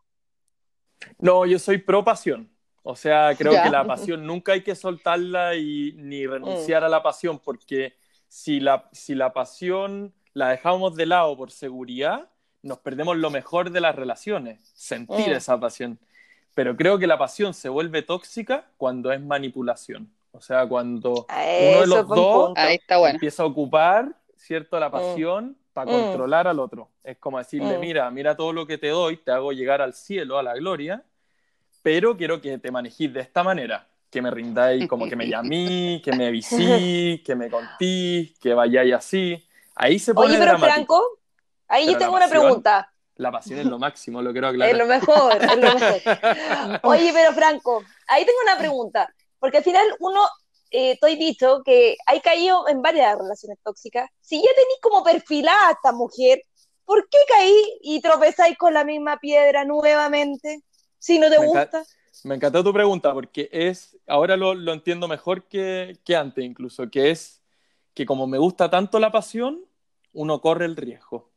No, 1.19 1.45
yo 1.45 1.59
soy 1.59 1.77
pro 1.77 2.03
pasión. 2.03 2.49
O 2.83 2.95
sea, 2.95 3.35
creo 3.37 3.51
Ya. 3.51 3.63
que 3.63 3.69
la 3.69 3.85
pasión 3.85 4.25
nunca 4.25 4.53
hay 4.53 4.63
que 4.63 4.73
soltarla 4.75 5.55
y 5.55 5.93
ni 5.97 6.25
renunciar 6.25 6.83
a 6.83 6.89
la 6.89 7.03
pasión, 7.03 7.37
porque 7.39 7.95
si 8.27 8.59
la, 8.59 8.87
si 8.93 9.13
la 9.13 9.33
pasión 9.33 10.13
la 10.33 10.49
dejamos 10.49 10.95
de 10.95 11.05
lado 11.05 11.35
por 11.35 11.51
seguridad, 11.51 12.29
nos 12.63 12.79
perdemos 12.79 13.17
lo 13.17 13.29
mejor 13.29 13.71
de 13.71 13.81
las 13.81 13.95
relaciones, 13.95 14.71
sentir 14.73 15.29
Mm. 15.29 15.33
esa 15.33 15.59
pasión. 15.59 15.99
Pero 16.53 16.75
creo 16.75 16.97
que 16.97 17.07
la 17.07 17.17
pasión 17.17 17.53
se 17.53 17.69
vuelve 17.69 18.01
tóxica 18.01 18.71
cuando 18.77 19.11
es 19.11 19.21
manipulación. 19.21 20.11
O 20.31 20.41
sea, 20.41 20.65
cuando 20.67 21.25
A 21.29 21.35
uno 21.35 21.43
de 21.45 21.73
eso 21.73 21.85
los 21.87 22.07
dos 22.07 22.45
punto. 22.47 22.53
Ahí 22.61 22.75
está 22.75 22.97
bueno. 22.97 23.15
empieza 23.15 23.43
a 23.43 23.45
ocupar, 23.47 24.15
¿cierto? 24.37 24.79
La 24.79 24.89
pasión 24.91 25.57
para 25.73 25.91
Mm. 25.91 25.93
controlar 25.95 26.47
al 26.47 26.59
otro. 26.59 26.89
Es 27.03 27.17
como 27.17 27.37
decirle, 27.37 27.77
Mm. 27.77 27.81
mira, 27.81 28.11
mira 28.11 28.35
todo 28.35 28.53
lo 28.53 28.65
que 28.65 28.77
te 28.77 28.89
doy, 28.89 29.17
te 29.17 29.31
hago 29.31 29.51
llegar 29.51 29.81
al 29.81 29.93
cielo, 29.93 30.37
a 30.37 30.43
la 30.43 30.55
gloria, 30.55 31.03
pero 31.83 32.17
quiero 32.17 32.41
que 32.41 32.57
te 32.57 32.71
manejes 32.71 33.13
de 33.13 33.19
esta 33.21 33.43
manera, 33.43 33.87
que 34.09 34.21
me 34.21 34.31
rindáis 34.31 34.87
como 34.87 35.07
que 35.07 35.15
me 35.15 35.27
llamí, 35.29 36.01
que 36.03 36.11
me 36.13 36.31
visí, 36.31 37.21
que 37.25 37.35
me 37.35 37.49
contís, 37.49 38.37
que 38.39 38.53
vayáis 38.53 38.93
así. 38.93 39.47
Ahí 39.75 39.99
se 39.99 40.13
pone 40.13 40.29
Oye, 40.29 40.37
pero 40.39 40.51
dramático. 40.51 40.73
Franco, 40.75 41.19
ahí 41.67 41.85
Pero 41.85 41.93
yo 41.93 41.97
tengo 41.99 42.15
una 42.15 42.25
pasión, 42.25 42.41
pregunta. 42.43 42.91
La 43.17 43.31
pasión 43.31 43.59
es 43.59 43.65
lo 43.65 43.79
máximo, 43.79 44.21
lo 44.21 44.31
quiero 44.31 44.47
aclarar. 44.47 44.71
Es 44.73 44.77
lo 44.77 44.85
mejor, 44.87 45.33
es 45.41 45.57
lo 45.57 45.73
mejor. 45.73 46.01
Oye, 46.83 47.11
pero 47.13 47.33
Franco, 47.33 47.83
ahí 48.07 48.25
tengo 48.25 48.39
una 48.43 48.57
pregunta, 48.57 49.13
porque 49.39 49.57
al 49.57 49.63
final 49.63 49.85
uno, 49.99 50.21
eh, 50.71 50.91
estoy 50.91 51.15
dicho 51.15 51.61
que 51.63 51.97
hay 52.05 52.19
caído 52.21 52.67
en 52.67 52.81
varias 52.81 53.17
relaciones 53.17 53.57
tóxicas. 53.63 54.09
Si 54.21 54.37
ya 54.37 54.49
tenéis 54.55 54.79
como 54.81 55.03
perfilada 55.03 55.69
a 55.69 55.71
esta 55.71 55.91
mujer, 55.91 56.41
¿por 56.85 57.07
qué 57.09 57.17
caí 57.27 57.79
y 57.81 58.01
tropezáis 58.01 58.57
con 58.57 58.73
la 58.73 58.83
misma 58.83 59.17
piedra 59.19 59.65
nuevamente? 59.65 60.61
Si 60.99 61.19
no 61.19 61.29
te 61.29 61.39
Me 61.39 61.47
gusta. 61.47 61.83
Me 62.23 62.35
encantó 62.35 62.63
tu 62.63 62.73
pregunta 62.73 63.13
porque 63.13 63.47
es, 63.51 63.95
ahora 64.07 64.35
lo, 64.35 64.55
lo 64.55 64.73
entiendo 64.73 65.07
mejor 65.07 65.47
que, 65.47 65.99
que 66.03 66.15
antes 66.15 66.43
incluso, 66.43 66.89
que 66.89 67.11
es 67.11 67.41
que 67.93 68.05
como 68.05 68.25
me 68.27 68.37
gusta 68.39 68.69
tanto 68.69 68.99
la 68.99 69.11
pasión, 69.11 69.63
uno 70.13 70.41
corre 70.41 70.65
el 70.65 70.75
riesgo. 70.75 71.29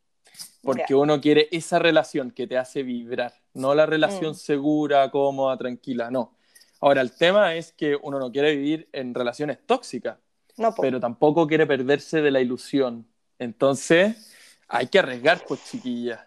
Porque 0.62 0.84
Ya. 0.88 0.96
uno 0.96 1.20
quiere 1.20 1.48
esa 1.52 1.78
relación 1.78 2.30
que 2.30 2.46
te 2.46 2.56
hace 2.58 2.82
vibrar, 2.82 3.32
no 3.54 3.74
la 3.74 3.86
relación 3.86 4.32
Mm. 4.32 4.34
segura, 4.34 5.10
cómoda, 5.10 5.56
tranquila, 5.56 6.10
no. 6.10 6.36
Ahora, 6.80 7.00
el 7.02 7.12
tema 7.12 7.54
es 7.54 7.72
que 7.72 7.96
uno 8.00 8.18
no 8.18 8.32
quiere 8.32 8.56
vivir 8.56 8.88
en 8.92 9.14
relaciones 9.14 9.58
tóxicas, 9.66 10.18
No, 10.56 10.74
pero 10.74 10.98
tampoco 11.00 11.46
quiere 11.46 11.66
perderse 11.66 12.22
de 12.22 12.30
la 12.30 12.40
ilusión. 12.40 13.06
Entonces, 13.38 14.34
hay 14.68 14.86
que 14.88 14.98
arriesgar, 14.98 15.44
pues, 15.46 15.64
chiquillas. 15.64 16.20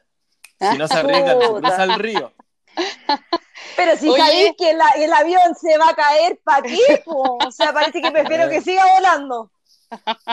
Si 0.59 0.77
no 0.77 0.87
se 0.87 0.97
arriesgan, 0.97 1.39
se 1.41 1.47
cruza 1.47 1.83
el 1.83 1.93
río. 1.95 2.33
Pero 3.75 3.97
si 3.97 4.07
Oye. 4.09 4.21
sabéis 4.21 4.51
que 4.57 4.73
la- 4.73 4.89
el 4.97 5.11
avión 5.13 5.55
se 5.59 5.77
va 5.77 5.89
a 5.89 5.95
caer, 5.95 6.39
¿para 6.43 6.61
qué? 6.61 7.01
po? 7.03 7.37
O 7.45 7.51
sea, 7.51 7.73
parece 7.73 8.01
que 8.01 8.11
prefiero 8.11 8.47
que 8.49 8.61
siga 8.61 8.83
volando. 8.95 9.51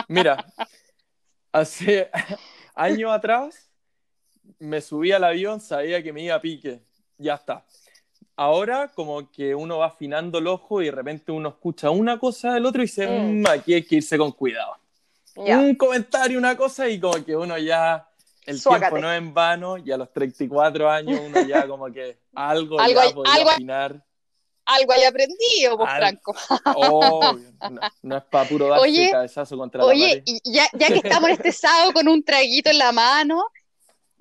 Mira, 0.07 0.45
hace 1.51 2.09
años 2.75 3.11
atrás 3.11 3.69
me 4.59 4.79
subí 4.81 5.11
al 5.11 5.23
avión, 5.23 5.59
sabía 5.59 6.01
que 6.03 6.13
me 6.13 6.21
iba 6.23 6.35
a 6.35 6.41
pique. 6.41 6.81
Ya 7.17 7.35
está. 7.35 7.65
Ahora, 8.41 8.87
como 8.95 9.29
que 9.31 9.53
uno 9.53 9.77
va 9.77 9.85
afinando 9.87 10.39
el 10.39 10.47
ojo 10.47 10.81
y 10.81 10.85
de 10.85 10.91
repente 10.91 11.31
uno 11.31 11.49
escucha 11.49 11.91
una 11.91 12.17
cosa 12.17 12.53
del 12.53 12.65
otro 12.65 12.81
y 12.81 12.85
dice, 12.85 13.05
Mm. 13.07 13.41
"Mm, 13.41 13.47
aquí 13.47 13.73
hay 13.75 13.83
que 13.83 13.97
irse 13.97 14.17
con 14.17 14.31
cuidado. 14.31 14.77
Ya. 15.35 15.59
Un 15.59 15.75
comentario, 15.75 16.39
una 16.39 16.57
cosa 16.57 16.89
y 16.89 16.99
como 16.99 17.23
que 17.23 17.35
uno 17.35 17.55
ya, 17.59 18.07
el 18.47 18.59
Suácate. 18.59 18.89
tiempo 18.93 18.97
no 19.05 19.11
es 19.11 19.17
en 19.19 19.33
vano 19.35 19.77
y 19.77 19.91
a 19.91 19.97
los 19.97 20.11
34 20.11 20.89
años 20.89 21.19
uno 21.23 21.39
ya 21.41 21.67
como 21.67 21.85
que 21.93 22.17
algo, 22.33 22.79
Algo 22.79 22.99
ya 22.99 23.01
hay- 23.07 23.13
podía 23.13 23.33
algo 23.33 23.49
hay- 23.49 23.55
afinar. 23.55 24.03
Algo 24.65 24.91
haya 24.93 25.09
aprendido, 25.09 25.77
pues, 25.77 25.89
Al- 25.89 25.97
Franco. 25.97 26.35
Obvio, 26.75 27.39
no, 27.69 27.79
no 28.03 28.17
es 28.17 28.23
para 28.23 28.49
puro 28.49 28.67
darse 28.69 28.83
Oye, 28.83 29.09
cabezazo 29.11 29.57
contra 29.57 29.79
la 29.81 29.85
Oye, 29.87 30.07
pared. 30.09 30.23
y 30.25 30.51
ya, 30.51 30.67
ya 30.73 30.87
que 30.87 30.95
estamos 31.07 31.29
en 31.29 31.35
este 31.35 31.51
sábado 31.51 31.93
con 31.93 32.07
un 32.07 32.23
traguito 32.23 32.69
en 32.71 32.77
la 32.79 32.91
mano, 32.91 33.43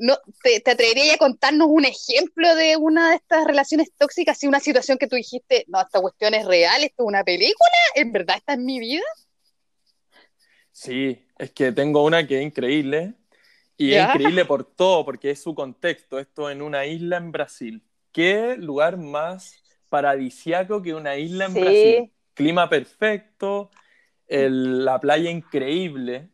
¿no, 0.01 0.19
te, 0.43 0.61
¿te 0.61 0.71
atreverías 0.73 1.15
a 1.17 1.19
contarnos 1.19 1.69
un 1.71 1.85
ejemplo 1.85 2.55
de 2.57 2.77
una 2.77 3.11
de 3.11 3.17
estas 3.17 3.45
relaciones 3.47 3.93
tóxicas? 3.99 4.37
Así 4.39 4.49
una 4.49 4.61
situación 4.61 4.99
que 4.99 5.07
tú 5.07 5.17
dijiste, 5.17 5.65
no, 5.69 5.81
esta 5.81 6.01
cuestión 6.01 6.35
es 6.35 6.47
real, 6.47 6.83
esto 6.85 7.05
es 7.05 7.09
una 7.09 7.25
película, 7.25 7.71
¿en 7.95 8.13
verdad 8.13 8.37
está 8.39 8.55
en 8.55 8.65
mi 8.67 8.81
vida? 8.81 9.05
Sí, 10.73 11.27
es 11.39 11.51
que 11.53 11.73
tengo 11.73 12.05
una 12.05 12.27
que 12.27 12.39
es 12.39 12.45
increíble. 12.47 13.15
Y 13.77 13.93
¿Ya? 13.93 14.05
es 14.05 14.09
increíble 14.09 14.45
por 14.45 14.65
todo, 14.65 15.05
porque 15.05 15.31
es 15.31 15.43
su 15.43 15.55
contexto. 15.55 16.19
Esto 16.19 16.51
en 16.51 16.63
una 16.63 16.87
isla 16.87 17.17
en 17.17 17.33
Brasil. 17.33 17.83
¿Qué 18.13 18.57
lugar 18.59 18.97
más 18.99 19.63
paradisiaco 19.89 20.83
que 20.83 20.95
una 20.95 21.17
isla 21.17 21.47
en 21.47 21.53
Sí. 21.55 21.61
Brasil? 21.61 22.13
Clima 22.35 22.69
perfecto, 22.69 23.71
el- 24.29 24.85
la 24.85 25.01
playa 25.01 25.31
increíble. 25.31 26.31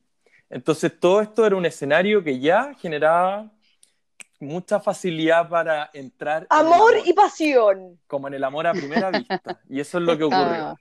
Entonces 0.51 0.99
todo 1.01 1.21
esto 1.23 1.47
era 1.47 1.57
un 1.57 1.67
escenario 1.67 2.23
que 2.25 2.39
ya 2.41 2.75
generaba 2.75 3.53
mucha 4.40 4.81
facilidad 4.81 5.49
para 5.49 5.90
entrar 5.93 6.43
en 6.43 6.49
Amor 6.50 6.95
y 7.05 7.12
pasión. 7.12 7.99
como 8.07 8.28
en 8.28 8.35
el 8.35 8.45
amor 8.45 8.66
a 8.66 8.73
primera 8.73 9.11
vista. 9.11 9.40
Y 9.69 9.81
eso 9.81 9.99
es 9.99 10.05
lo 10.05 10.16
que 10.16 10.25
ocurrió. 10.25 10.69
Ah. 10.69 10.76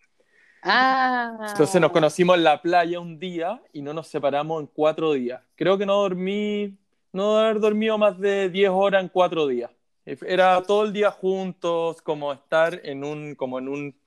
Ah. 0.67 1.47
Entonces 1.50 1.79
nos 1.79 1.91
conocimos 1.91 2.38
en 2.38 2.43
la 2.43 2.59
playa 2.62 3.00
un 3.00 3.19
día 3.19 3.62
y 3.71 3.83
no 3.83 3.93
nos 3.93 4.07
separamos 4.07 4.62
en 4.62 4.67
cuatro 4.67 5.13
días. 5.13 5.41
Creo 5.55 5.77
que 5.77 5.85
no 5.85 5.97
dormí, 5.97 6.75
no 7.13 7.38
haber 7.38 7.59
dormido 7.59 7.97
más 8.00 8.19
de 8.19 8.50
10 8.50 8.71
horas 8.71 9.03
en 9.03 9.09
cuatro 9.09 9.47
días. 9.47 9.69
Era 10.05 10.62
todo 10.63 10.85
el 10.85 10.93
día 10.93 11.12
juntos, 11.12 12.01
como 12.01 12.33
estar 12.33 12.79
en 12.83 13.03
un, 13.03 13.35
como 13.35 13.59
en 13.59 13.67
un, 13.67 14.00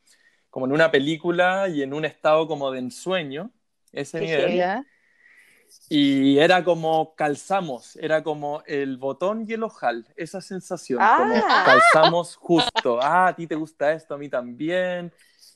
como 0.50 0.67
en 0.67 0.73
una 0.73 0.90
película 0.90 1.69
y 1.69 1.83
en 1.83 1.93
un 1.93 2.05
estado 2.05 2.47
como 2.47 2.71
de 2.71 2.81
ensueño, 2.81 3.50
ese 3.93 4.21
nivel. 4.21 4.85
Y 5.89 6.39
era 6.39 6.63
como 6.65 7.15
calzamos, 7.15 7.97
era 7.97 8.23
como 8.23 8.63
el 8.67 8.97
botón 8.99 9.45
y 9.49 9.55
el 9.55 9.63
ojal, 9.63 10.07
esa 10.17 10.41
sensación, 10.41 10.99
como 10.99 11.35
Ah. 11.37 11.63
calzamos 11.65 12.37
justo. 12.37 12.99
Ah, 13.03 13.29
a 13.29 13.37
ti 13.37 13.47
te 13.47 13.55
gusta 13.55 13.93
esto, 13.93 14.15
a 14.15 14.19
mí 14.19 14.29
también. 14.29 15.13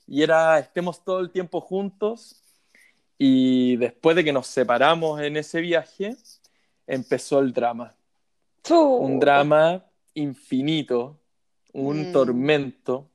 Y 0.07 0.23
era, 0.23 0.59
estemos 0.59 1.05
todo 1.05 1.21
el 1.21 1.31
tiempo 1.31 1.61
juntos. 1.61 2.37
Y 3.19 3.77
después 3.77 4.17
de 4.17 4.25
que 4.25 4.33
nos 4.33 4.47
separamos 4.49 5.21
en 5.21 5.37
ese 5.37 5.61
viaje, 5.61 6.17
empezó 6.87 7.39
el 7.39 7.53
drama. 7.53 7.95
Tú. 8.63 8.79
Un 8.97 9.21
drama 9.21 9.85
infinito, 10.15 11.19
un 11.73 12.09
Mm. 12.11 12.13
tormento. 12.13 13.09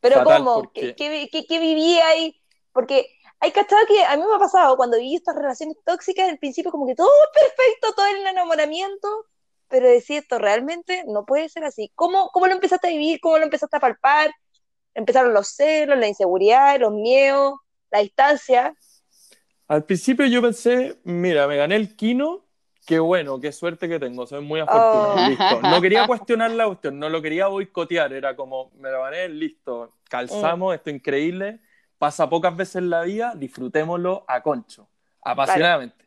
Pero 0.00 0.22
¿cómo? 0.24 0.54
porque- 0.56 0.94
¿Qué, 0.94 0.94
qué, 0.94 1.28
qué- 1.32 1.46
qué 1.46 1.58
viví 1.58 1.98
ahí? 1.98 2.40
Porque 2.72 3.08
hay 3.40 3.52
cachado 3.52 3.82
que 3.86 4.02
a 4.04 4.16
mí 4.16 4.22
me 4.28 4.34
ha 4.36 4.38
pasado 4.38 4.76
cuando 4.76 4.96
viví 4.98 5.16
estas 5.16 5.36
relaciones 5.36 5.76
tóxicas, 5.84 6.28
al 6.30 6.38
principio 6.38 6.70
como 6.70 6.86
que 6.86 6.94
todo 6.94 7.08
es 7.08 7.40
perfecto, 7.42 7.94
todo 7.94 8.06
el 8.06 8.26
enamoramiento, 8.26 9.08
pero 9.68 9.88
decir 9.88 10.18
esto 10.18 10.38
realmente 10.38 11.04
no 11.06 11.24
puede 11.26 11.48
ser 11.48 11.64
así. 11.64 11.90
¿Cómo, 11.94 12.30
¿Cómo 12.32 12.46
lo 12.46 12.54
empezaste 12.54 12.88
a 12.88 12.90
vivir? 12.90 13.20
¿Cómo 13.20 13.38
lo 13.38 13.44
empezaste 13.44 13.76
a 13.76 13.80
palpar? 13.80 14.30
Empezaron 14.94 15.34
los 15.34 15.48
celos, 15.48 15.98
la 15.98 16.08
inseguridad, 16.08 16.78
los 16.80 16.92
miedos, 16.92 17.54
la 17.90 18.00
distancia. 18.00 18.74
Al 19.68 19.84
principio 19.84 20.26
yo 20.26 20.42
pensé, 20.42 20.98
mira, 21.04 21.46
me 21.48 21.56
gané 21.56 21.76
el 21.76 21.96
Kino, 21.96 22.44
qué 22.86 22.98
bueno, 22.98 23.40
qué 23.40 23.50
suerte 23.52 23.88
que 23.88 23.98
tengo, 23.98 24.26
soy 24.26 24.42
muy 24.42 24.60
afortunado, 24.60 25.16
Oh. 25.16 25.20
listo. 25.20 25.62
No 25.62 25.80
quería 25.80 26.04
cuestionar 26.06 26.50
la 26.50 26.66
cuestión, 26.66 26.98
no 26.98 27.08
lo 27.08 27.22
quería 27.22 27.46
boicotear, 27.48 28.12
era 28.12 28.36
como, 28.36 28.70
me 28.76 28.90
lo 28.90 29.02
gané, 29.02 29.28
listo, 29.28 29.94
calzamos, 30.08 30.74
esto 30.74 30.90
es 30.90 30.96
increíble, 30.96 31.60
pasa 32.04 32.28
pocas 32.28 32.54
veces 32.56 32.76
en 32.76 32.90
la 32.90 33.02
vida, 33.02 33.34
disfrutémoslo 33.34 34.24
a 34.28 34.42
concho, 34.42 34.88
apasionadamente. 35.22 36.04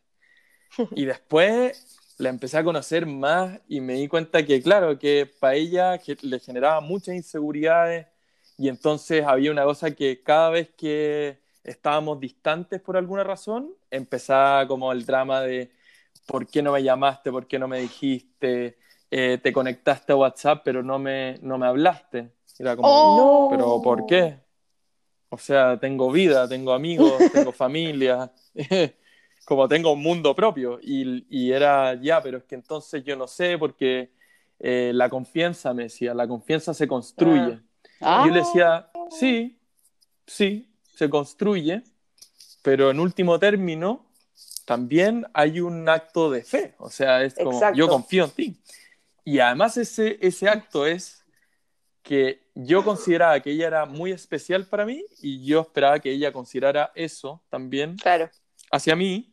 Y 0.94 1.04
después 1.06 2.14
la 2.18 2.28
empecé 2.30 2.58
a 2.58 2.64
conocer 2.64 3.06
más 3.06 3.60
y 3.68 3.80
me 3.80 3.94
di 3.94 4.08
cuenta 4.08 4.44
que, 4.44 4.62
claro, 4.62 4.98
que 4.98 5.26
para 5.40 5.54
ella 5.54 5.98
que 5.98 6.16
le 6.22 6.38
generaba 6.40 6.80
muchas 6.80 7.14
inseguridades 7.16 8.06
y 8.56 8.68
entonces 8.68 9.24
había 9.26 9.50
una 9.52 9.64
cosa 9.64 9.92
que 9.92 10.22
cada 10.22 10.50
vez 10.50 10.70
que 10.76 11.40
estábamos 11.64 12.20
distantes 12.20 12.80
por 12.80 12.96
alguna 12.96 13.24
razón, 13.24 13.74
empezaba 13.90 14.66
como 14.68 14.92
el 14.92 15.04
drama 15.06 15.40
de 15.42 15.72
¿por 16.26 16.46
qué 16.46 16.62
no 16.62 16.72
me 16.72 16.82
llamaste? 16.82 17.30
¿Por 17.32 17.46
qué 17.46 17.58
no 17.58 17.68
me 17.68 17.80
dijiste? 17.80 18.78
Eh, 19.10 19.38
te 19.42 19.52
conectaste 19.52 20.12
a 20.12 20.16
WhatsApp 20.16 20.62
pero 20.64 20.82
no 20.82 20.98
me, 20.98 21.38
no 21.42 21.58
me 21.58 21.66
hablaste. 21.66 22.32
Era 22.58 22.76
como, 22.76 22.88
Oh. 22.90 23.48
¿pero 23.50 23.82
por 23.82 24.06
qué? 24.06 24.40
O 25.30 25.38
sea, 25.38 25.78
tengo 25.78 26.10
vida, 26.10 26.48
tengo 26.48 26.72
amigos, 26.72 27.12
tengo 27.32 27.52
familia, 27.52 28.32
como 29.44 29.68
tengo 29.68 29.92
un 29.92 30.02
mundo 30.02 30.34
propio. 30.34 30.78
Y, 30.82 31.26
y 31.28 31.52
era, 31.52 31.94
ya, 32.00 32.22
pero 32.22 32.38
es 32.38 32.44
que 32.44 32.54
entonces 32.54 33.04
yo 33.04 33.16
no 33.16 33.26
sé 33.26 33.58
porque 33.58 34.10
eh, 34.58 34.90
la 34.94 35.08
confianza, 35.08 35.72
me 35.74 35.84
decía, 35.84 36.14
la 36.14 36.26
confianza 36.26 36.74
se 36.74 36.88
construye. 36.88 37.60
Ah. 38.00 38.24
Yo 38.26 38.32
le 38.32 38.40
decía, 38.40 38.90
sí, 39.10 39.58
sí, 40.26 40.68
se 40.94 41.08
construye, 41.08 41.82
pero 42.62 42.90
en 42.90 43.00
último 43.00 43.38
término 43.38 44.06
también 44.64 45.26
hay 45.32 45.60
un 45.60 45.88
acto 45.88 46.30
de 46.30 46.42
fe, 46.42 46.74
o 46.78 46.90
sea, 46.90 47.22
es 47.22 47.34
como, 47.34 47.52
Exacto. 47.52 47.78
yo 47.78 47.88
confío 47.88 48.24
en 48.24 48.30
ti. 48.30 48.60
Y 49.24 49.40
además 49.40 49.76
ese, 49.76 50.18
ese 50.20 50.48
acto 50.48 50.86
es 50.86 51.17
que 52.08 52.40
yo 52.54 52.82
consideraba 52.82 53.38
que 53.40 53.50
ella 53.50 53.66
era 53.66 53.84
muy 53.84 54.12
especial 54.12 54.64
para 54.66 54.86
mí 54.86 55.04
y 55.20 55.44
yo 55.44 55.60
esperaba 55.60 56.00
que 56.00 56.10
ella 56.10 56.32
considerara 56.32 56.90
eso 56.94 57.42
también 57.50 57.96
Claro, 57.96 58.30
hacia 58.72 58.96
mí. 58.96 59.30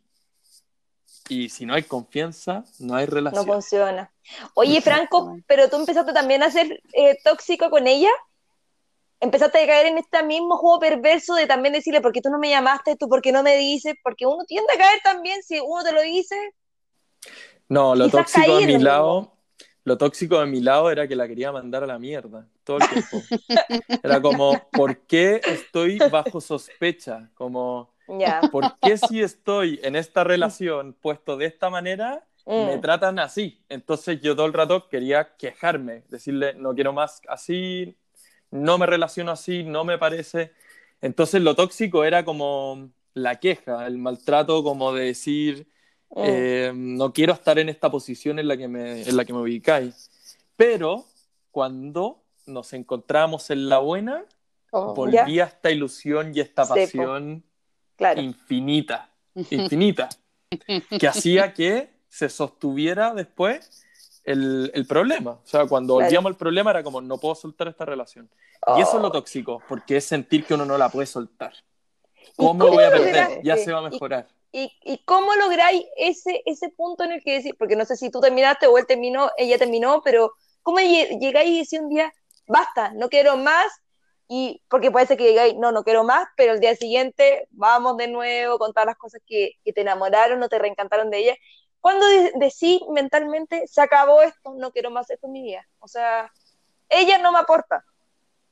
Y 1.29 1.47
si 1.49 1.65
no 1.65 1.73
hay 1.73 1.83
confianza, 1.83 2.65
no 2.79 2.95
hay 2.95 3.05
no 3.07 3.11
relación. 3.13 3.45
funciona. 3.47 4.11
Oye, 4.53 4.81
Franco, 4.81 5.37
pero 5.47 5.69
tú 5.69 5.77
empezaste 5.77 6.11
también 6.13 6.43
a 6.43 6.51
ser 6.51 6.83
eh, 6.93 7.17
tóxico 7.23 7.69
con 7.69 7.87
ella. 7.87 8.11
Empezaste 9.21 9.63
a 9.63 9.65
caer 9.65 9.87
en 9.87 9.97
este 9.97 10.21
mismo 10.23 10.57
juego 10.57 10.79
perverso 10.81 11.33
de 11.33 11.47
también 11.47 11.73
decirle, 11.73 12.01
¿por 12.01 12.11
qué 12.11 12.21
tú 12.21 12.29
no 12.29 12.37
me 12.37 12.49
llamaste? 12.49 12.97
¿Tú 12.97 13.07
por 13.07 13.21
qué 13.21 13.31
no 13.31 13.41
me 13.41 13.57
dices? 13.57 13.95
Porque 14.03 14.25
uno 14.27 14.43
tiende 14.45 14.71
a 14.73 14.77
caer 14.77 14.99
también 15.03 15.41
si 15.41 15.59
uno 15.61 15.81
te 15.83 15.93
lo 15.93 16.01
dice. 16.01 16.35
No, 17.69 17.95
lo 17.95 18.09
tóxico 18.09 18.57
de 18.57 18.63
en 18.63 18.77
mi 18.77 18.83
lado, 18.83 19.34
lo 19.85 19.97
tóxico 19.97 20.39
de 20.41 20.47
mi 20.47 20.61
lado 20.61 20.91
era 20.91 21.07
que 21.07 21.15
la 21.15 21.27
quería 21.27 21.51
mandar 21.53 21.83
a 21.83 21.87
la 21.87 21.99
mierda 21.99 22.47
todo 22.65 22.77
el 22.79 22.87
tiempo. 22.87 23.29
Era 24.03 24.21
como, 24.21 24.69
¿por 24.73 25.05
qué 25.07 25.43
estoy 25.47 26.01
bajo 26.01 26.41
sospecha? 26.41 27.31
Como, 27.35 27.93
Ya. 28.07 28.41
¿por 28.51 28.79
qué 28.81 28.97
si 28.97 29.21
estoy 29.21 29.79
en 29.83 29.95
esta 29.95 30.23
relación 30.23 30.93
puesto 30.93 31.37
de 31.37 31.47
esta 31.47 31.69
manera, 31.69 32.25
me 32.53 32.77
Mm. 32.77 32.81
tratan 32.81 33.19
así? 33.19 33.63
Entonces 33.69 34.21
yo 34.21 34.35
todo 34.35 34.45
el 34.47 34.53
rato 34.53 34.87
quería 34.89 35.35
quejarme, 35.37 36.03
decirle, 36.09 36.53
no 36.55 36.75
quiero 36.75 36.93
más 36.93 37.21
así, 37.29 37.97
no 38.51 38.77
me 38.77 38.85
relaciono 38.85 39.31
así, 39.31 39.63
no 39.63 39.83
me 39.85 39.97
parece. 39.97 40.53
Entonces 41.01 41.41
lo 41.41 41.55
tóxico 41.55 42.03
era 42.03 42.25
como 42.25 42.91
la 43.13 43.39
queja, 43.39 43.87
el 43.87 43.97
maltrato 43.97 44.63
como 44.63 44.93
de 44.93 45.05
decir, 45.07 45.67
Mm. 46.15 46.23
eh, 46.25 46.71
no 46.73 47.11
quiero 47.13 47.33
estar 47.33 47.59
en 47.59 47.67
esta 47.69 47.91
posición 47.91 48.39
en 48.39 48.47
la 48.47 48.55
que 48.57 48.67
me, 48.67 49.01
en 49.01 49.17
la 49.17 49.25
que 49.25 49.33
me 49.33 49.39
ubicáis. 49.41 50.09
Pero 50.55 51.05
cuando 51.51 52.23
nos 52.45 52.73
encontramos 52.73 53.49
en 53.49 53.69
la 53.69 53.79
buena, 53.79 54.23
Oh. 54.71 54.93
volvía 54.93 55.45
esta 55.45 55.71
ilusión 55.71 56.31
y 56.35 56.41
esta 56.41 56.65
pasión 56.67 57.43
Claro. 57.95 58.21
infinita, 58.21 59.09
infinita, 59.35 60.09
que 60.99 61.07
hacía 61.07 61.53
que 61.53 61.89
se 62.09 62.27
sostuviera 62.29 63.13
después 63.13 63.83
el, 64.25 64.71
el 64.73 64.85
problema. 64.85 65.31
O 65.31 65.41
sea, 65.45 65.65
cuando 65.65 65.95
Claro. 65.95 66.05
volvíamos 66.07 66.29
al 66.31 66.35
problema 66.37 66.71
era 66.71 66.83
como, 66.83 66.99
no 66.99 67.17
puedo 67.17 67.35
soltar 67.35 67.67
esta 67.69 67.85
relación. 67.85 68.29
Y 68.77 68.81
eso 68.81 68.95
es 68.97 69.01
lo 69.01 69.07
Oh. 69.09 69.11
tóxico, 69.11 69.61
porque 69.69 69.97
es 69.97 70.05
sentir 70.05 70.43
que 70.45 70.55
uno 70.55 70.65
no 70.65 70.77
la 70.77 70.89
puede 70.89 71.05
soltar. 71.07 71.53
¿Y 72.21 72.35
¿Cómo 72.35 72.59
cómo 72.65 72.73
voy 72.73 72.83
a 72.83 72.89
perder? 72.89 73.05
lograste? 73.07 73.41
Ya 73.43 73.55
se 73.57 73.71
va 73.71 73.79
a 73.79 73.81
¿Y- 73.87 73.91
mejorar. 73.91 74.27
¿Y, 74.57 74.71
y 74.83 75.03
cómo 75.05 75.35
lográis 75.35 75.83
ese, 75.97 76.41
ese 76.45 76.69
punto 76.69 77.03
en 77.03 77.11
el 77.11 77.21
que 77.23 77.33
decís, 77.37 77.53
porque 77.59 77.75
no 77.75 77.83
sé 77.85 77.97
si 77.97 78.09
tú 78.09 78.21
terminaste 78.21 78.67
o 78.67 78.77
él 78.77 78.85
terminó, 78.87 79.29
ella 79.37 79.57
terminó, 79.57 80.01
pero 80.01 80.31
¿cómo 80.61 80.77
lle- 80.79 81.19
llegáis 81.19 81.49
y 81.49 81.59
decís 81.59 81.79
un 81.81 81.89
día, 81.89 82.13
basta, 82.47 82.91
no 82.93 83.09
quiero 83.09 83.35
más? 83.37 83.67
Y 84.29 84.61
porque 84.69 84.91
puede 84.91 85.07
ser 85.07 85.17
que 85.17 85.27
digáis, 85.27 85.55
no, 85.57 85.71
no 85.73 85.83
quiero 85.83 86.03
más, 86.05 86.27
pero 86.37 86.53
el 86.53 86.59
día 86.61 86.73
siguiente 86.75 87.47
vamos 87.51 87.97
de 87.97 88.07
nuevo 88.07 88.57
con 88.57 88.71
todas 88.73 88.87
las 88.87 88.95
cosas 88.97 89.21
que, 89.27 89.51
que 89.63 89.73
te 89.73 89.81
enamoraron 89.81 90.41
o 90.41 90.47
te 90.49 90.57
reencantaron 90.57 91.09
de 91.11 91.17
ella. 91.19 91.35
¿Cuándo 91.81 92.05
de- 92.07 92.31
decís 92.35 92.79
mentalmente, 92.89 93.67
se 93.67 93.81
acabó 93.81 94.21
esto, 94.21 94.53
no 94.55 94.71
quiero 94.71 94.89
más 94.89 95.09
esto 95.09 95.27
en 95.27 95.33
mi 95.33 95.43
vida? 95.43 95.67
O 95.79 95.87
sea, 95.89 96.31
ella 96.89 97.17
no 97.19 97.31
me 97.33 97.39
aporta. 97.39 97.83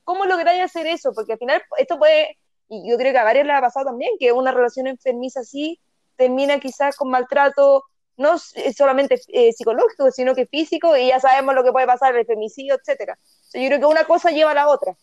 ¿Cómo 0.04 0.24
lográis 0.26 0.62
hacer 0.62 0.86
eso? 0.86 1.12
Porque 1.14 1.32
al 1.34 1.38
final 1.38 1.62
esto 1.78 1.98
puede, 1.98 2.38
y 2.68 2.88
yo 2.90 2.96
creo 2.98 3.12
que 3.12 3.18
a 3.18 3.24
varios 3.24 3.46
les 3.46 3.56
ha 3.56 3.60
pasado 3.60 3.86
también, 3.86 4.12
que 4.18 4.32
una 4.32 4.52
relación 4.52 4.86
enfermiza 4.86 5.40
así 5.40 5.80
termina 6.16 6.58
quizás 6.60 6.96
con 6.96 7.10
maltrato, 7.10 7.84
no 8.16 8.34
s- 8.36 8.72
solamente 8.74 9.20
eh, 9.28 9.52
psicológico, 9.52 10.10
sino 10.10 10.34
que 10.34 10.46
físico, 10.46 10.96
y 10.96 11.08
ya 11.08 11.20
sabemos 11.20 11.54
lo 11.54 11.64
que 11.64 11.72
puede 11.72 11.86
pasar, 11.86 12.16
el 12.16 12.26
femicidio, 12.26 12.74
etcétera. 12.76 13.18
O 13.20 13.50
sea, 13.50 13.62
yo 13.62 13.68
creo 13.68 13.80
que 13.80 13.86
una 13.86 14.04
cosa 14.04 14.30
lleva 14.30 14.52
a 14.52 14.54
la 14.54 14.68
otra. 14.68 14.96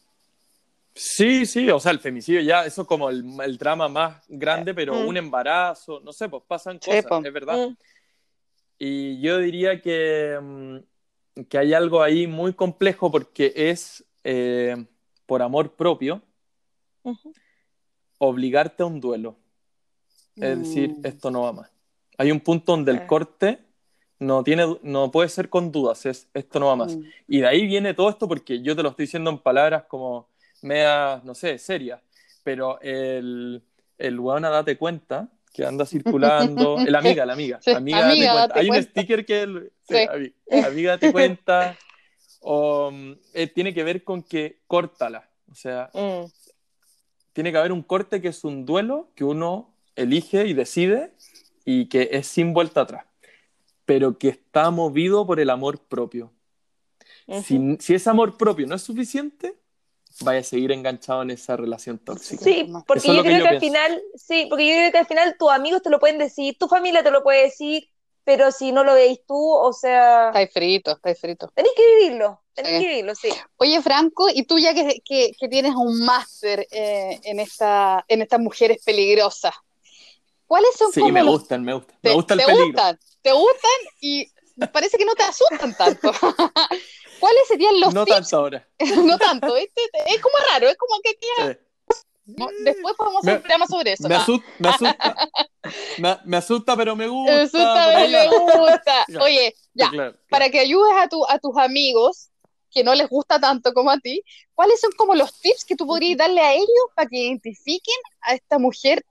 Sí, 0.93 1.45
sí, 1.45 1.69
o 1.69 1.79
sea, 1.79 1.91
el 1.93 1.99
femicidio 1.99 2.41
ya, 2.41 2.65
eso 2.65 2.81
es 2.81 2.87
como 2.87 3.09
el, 3.09 3.23
el 3.41 3.57
drama 3.57 3.87
más 3.87 4.23
grande, 4.27 4.73
pero 4.73 4.93
Mm. 4.93 5.07
un 5.07 5.17
embarazo, 5.17 6.01
no 6.01 6.11
sé, 6.11 6.27
pues 6.27 6.43
pasan 6.47 6.79
cosas, 6.79 7.05
es 7.25 7.33
verdad. 7.33 7.57
Mm, 7.69 7.73
Y 8.79 9.21
yo 9.21 9.37
diría 9.37 9.81
que, 9.81 10.37
mm, 10.41 11.43
que 11.49 11.57
hay 11.57 11.73
algo 11.73 12.01
ahí 12.01 12.27
muy 12.27 12.53
complejo 12.53 13.11
porque 13.11 13.53
es 13.55 14.03
eh, 14.23 14.85
por 15.25 15.41
amor 15.41 15.75
propio 15.75 16.21
obligarte 18.19 18.83
a 18.83 18.85
un 18.85 18.99
duelo. 19.01 19.37
Es 20.35 20.59
decir, 20.59 20.89
Mm. 20.97 21.05
esto 21.05 21.31
no 21.31 21.41
va 21.43 21.53
más. 21.53 21.71
Hay 22.17 22.31
un 22.31 22.39
punto 22.39 22.71
donde 22.73 22.91
el 22.91 22.99
Ah. 22.99 23.07
corte 23.07 23.59
no 24.19 24.43
tiene, 24.43 24.77
no 24.83 25.09
puede 25.11 25.29
ser 25.29 25.49
con 25.49 25.71
dudas, 25.71 26.05
es 26.05 26.27
esto 26.33 26.59
no 26.59 26.67
va 26.67 26.75
más. 26.75 26.95
Mm. 26.95 27.03
Y 27.27 27.39
de 27.41 27.47
ahí 27.47 27.65
viene 27.67 27.93
todo 27.93 28.09
esto 28.09 28.27
porque 28.27 28.61
yo 28.61 28.75
te 28.75 28.83
lo 28.83 28.89
estoy 28.89 29.05
diciendo 29.05 29.29
en 29.31 29.39
palabras 29.39 29.85
como 29.87 30.29
media, 30.61 31.21
no 31.23 31.33
sé, 31.33 31.57
serias, 31.57 32.01
pero 32.43 32.79
el, 32.81 33.63
el 33.97 34.19
weón 34.19 34.45
a 34.45 34.49
date 34.49 34.77
cuenta 34.77 35.27
que 35.53 35.65
anda 35.65 35.85
circulando, 35.85 36.77
el 36.87 36.95
amiga, 36.95 37.25
la 37.25 37.33
amiga, 37.33 37.59
Sí, 37.61 37.71
amiga, 37.71 38.07
amiga, 38.09 38.33
date 38.33 38.35
cuenta. 38.35 38.47
date 38.47 38.59
Hay 38.59 38.69
un 38.69 38.83
sticker 38.83 39.25
que 39.25 39.41
el, 39.41 39.71
sí, 39.87 39.95
Sí. 39.95 40.07
ami- 40.07 40.65
amiga 40.67 40.91
date 40.91 41.11
cuenta, 41.11 41.77
o 42.41 42.91
mm, 42.91 43.11
eh, 43.33 43.47
tiene 43.47 43.73
que 43.73 43.83
ver 43.83 44.03
con 44.03 44.21
que 44.23 44.59
córtala, 44.67 45.29
o 45.51 45.55
sea, 45.55 45.89
Mm, 45.93 46.25
tiene 47.33 47.51
que 47.51 47.57
haber 47.57 47.71
un 47.71 47.81
corte 47.81 48.21
que 48.21 48.27
es 48.29 48.43
un 48.43 48.65
duelo 48.65 49.09
que 49.15 49.23
uno 49.23 49.70
elige 49.95 50.45
y 50.47 50.53
decide 50.53 51.13
y 51.65 51.87
que 51.89 52.09
es 52.11 52.27
sin 52.27 52.53
vuelta 52.53 52.81
atrás, 52.81 53.05
pero 53.85 54.17
que 54.17 54.29
está 54.29 54.69
movido 54.71 55.25
por 55.25 55.39
el 55.39 55.49
amor 55.49 55.79
propio. 55.79 56.31
Si, 57.45 57.77
si 57.79 57.93
ese 57.95 58.09
amor 58.09 58.37
propio 58.37 58.67
no 58.67 58.75
es 58.75 58.81
suficiente, 58.81 59.55
vaya 60.21 60.39
a 60.39 60.43
seguir 60.43 60.71
enganchado 60.71 61.21
en 61.21 61.31
esa 61.31 61.55
relación 61.55 61.97
tóxica. 61.97 62.43
Sí, 62.43 62.69
porque 62.85 62.99
Eso 62.99 63.13
yo 63.13 63.23
que 63.23 63.29
creo 63.29 63.39
yo 63.39 63.43
que 63.45 63.49
al 63.49 63.59
final, 63.59 64.01
sí, 64.15 64.47
porque 64.49 64.67
yo 64.67 64.73
creo 64.75 64.91
que 64.91 64.97
al 64.97 65.07
final 65.07 65.35
tus 65.39 65.49
amigos 65.51 65.81
te 65.81 65.89
lo 65.89 65.99
pueden 65.99 66.17
decir, 66.17 66.57
tu 66.59 66.67
familia 66.67 67.03
te 67.03 67.11
lo 67.11 67.23
puede 67.23 67.43
decir, 67.43 67.87
pero 68.23 68.51
si 68.51 68.71
no 68.71 68.83
lo 68.83 68.93
veis 68.95 69.19
tú, 69.25 69.35
o 69.37 69.71
sea, 69.71 70.27
Estáis 70.27 70.51
frito, 70.51 70.91
estáis 70.91 71.19
frito. 71.19 71.47
tenéis 71.55 71.73
que 71.75 71.95
vivirlo, 71.95 72.41
tenéis 72.53 72.77
Sí. 72.77 72.83
que 72.83 72.89
vivirlo, 72.89 73.15
sí. 73.15 73.29
Oye, 73.57 73.81
Franco, 73.81 74.27
y 74.33 74.43
tú 74.43 74.59
ya 74.59 74.73
que, 74.73 75.01
que- 75.05 75.31
que 75.39 75.47
tienes 75.47 75.73
un 75.75 76.03
máster 76.03 76.67
eh, 76.71 77.19
en, 77.23 77.39
esta, 77.39 78.03
en 78.07 78.21
estas 78.21 78.39
mujeres 78.41 78.81
peligrosas, 78.83 79.53
¿cuáles 80.51 80.75
son 80.75 80.91
Sí, 80.91 80.99
como 80.99 81.13
me 81.13 81.23
los- 81.23 81.39
gustan, 81.39 81.63
me 81.63 81.73
gustan. 81.73 81.95
te, 82.01 82.09
Me 82.09 82.15
gusta 82.15 82.33
el 82.33 82.39
te 82.41 82.45
peligro. 82.45 82.65
gustan? 82.67 82.99
¿Te 83.21 83.31
gustan? 83.31 83.71
Y 84.01 84.27
parece 84.73 84.97
que 84.97 85.05
no 85.05 85.15
te 85.15 85.23
asustan 85.23 85.73
tanto. 85.77 86.11
¿Cuáles 87.21 87.47
serían 87.47 87.79
los 87.79 87.93
no 87.93 88.03
tips? 88.03 88.17
tanto 88.17 88.35
ahora. 88.37 88.67
no 89.05 89.17
tanto, 89.17 89.53
¿viste? 89.53 89.81
es 90.07 90.21
como 90.21 90.35
raro, 90.51 90.67
es 90.67 90.75
como 90.75 90.99
que 91.01 91.11
Sí. 91.11 91.57
después 92.65 92.95
podemos 92.97 93.21
hacer 93.23 93.35
un 93.37 93.41
programa 93.43 93.65
sobre 93.67 93.93
eso. 93.93 94.09
Me 94.09 94.15
Ah, 94.15 94.17
asusta, 94.23 94.47
me 94.59 94.67
asusta. 94.69 95.15
Me, 95.99 96.17
me 96.25 96.37
asusta, 96.37 96.75
pero 96.75 96.95
me 96.97 97.07
gusta. 97.07 97.31
me 97.33 97.41
asusta, 97.43 97.85
pero 97.93 98.09
me 98.09 98.27
gusta. 98.27 99.05
Oye, 99.23 99.55
ya, 99.73 99.85
Sí, 99.85 99.91
claro, 99.91 100.17
para 100.29 100.49
que 100.49 100.59
ayudes 100.59 100.93
a, 100.99 101.07
tu, 101.07 101.23
a 101.25 101.39
tus 101.39 101.55
amigos 101.55 102.29
que 102.71 102.83
no 102.83 102.93
les 102.95 103.07
gusta 103.07 103.39
tanto 103.39 103.71
como 103.73 103.89
a 103.91 103.97
ti, 103.99 104.21
¿cuáles 104.53 104.81
son 104.81 104.91
como 104.97 105.13
los 105.15 105.31
tips 105.39 105.63
que 105.63 105.75
tú 105.75 105.85
podrías 105.85 106.17
darle 106.17 106.41
a 106.41 106.53
ellos 106.53 106.67
para 106.95 107.07
que 107.07 107.17
identifiquen 107.19 107.95
a 108.21 108.33
esta 108.33 108.57
mujer 108.59 109.05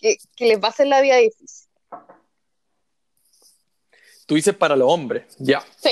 que, 0.00 0.16
que 0.36 0.46
les 0.46 0.60
va 0.62 0.68
a 0.68 0.70
hacer 0.70 0.86
la 0.86 1.00
vida 1.00 1.16
difícil? 1.16 1.68
Tú 4.26 4.34
dices 4.34 4.54
para 4.54 4.76
los 4.76 4.90
hombres, 4.92 5.24
ya. 5.38 5.64
Sí. 5.76 5.90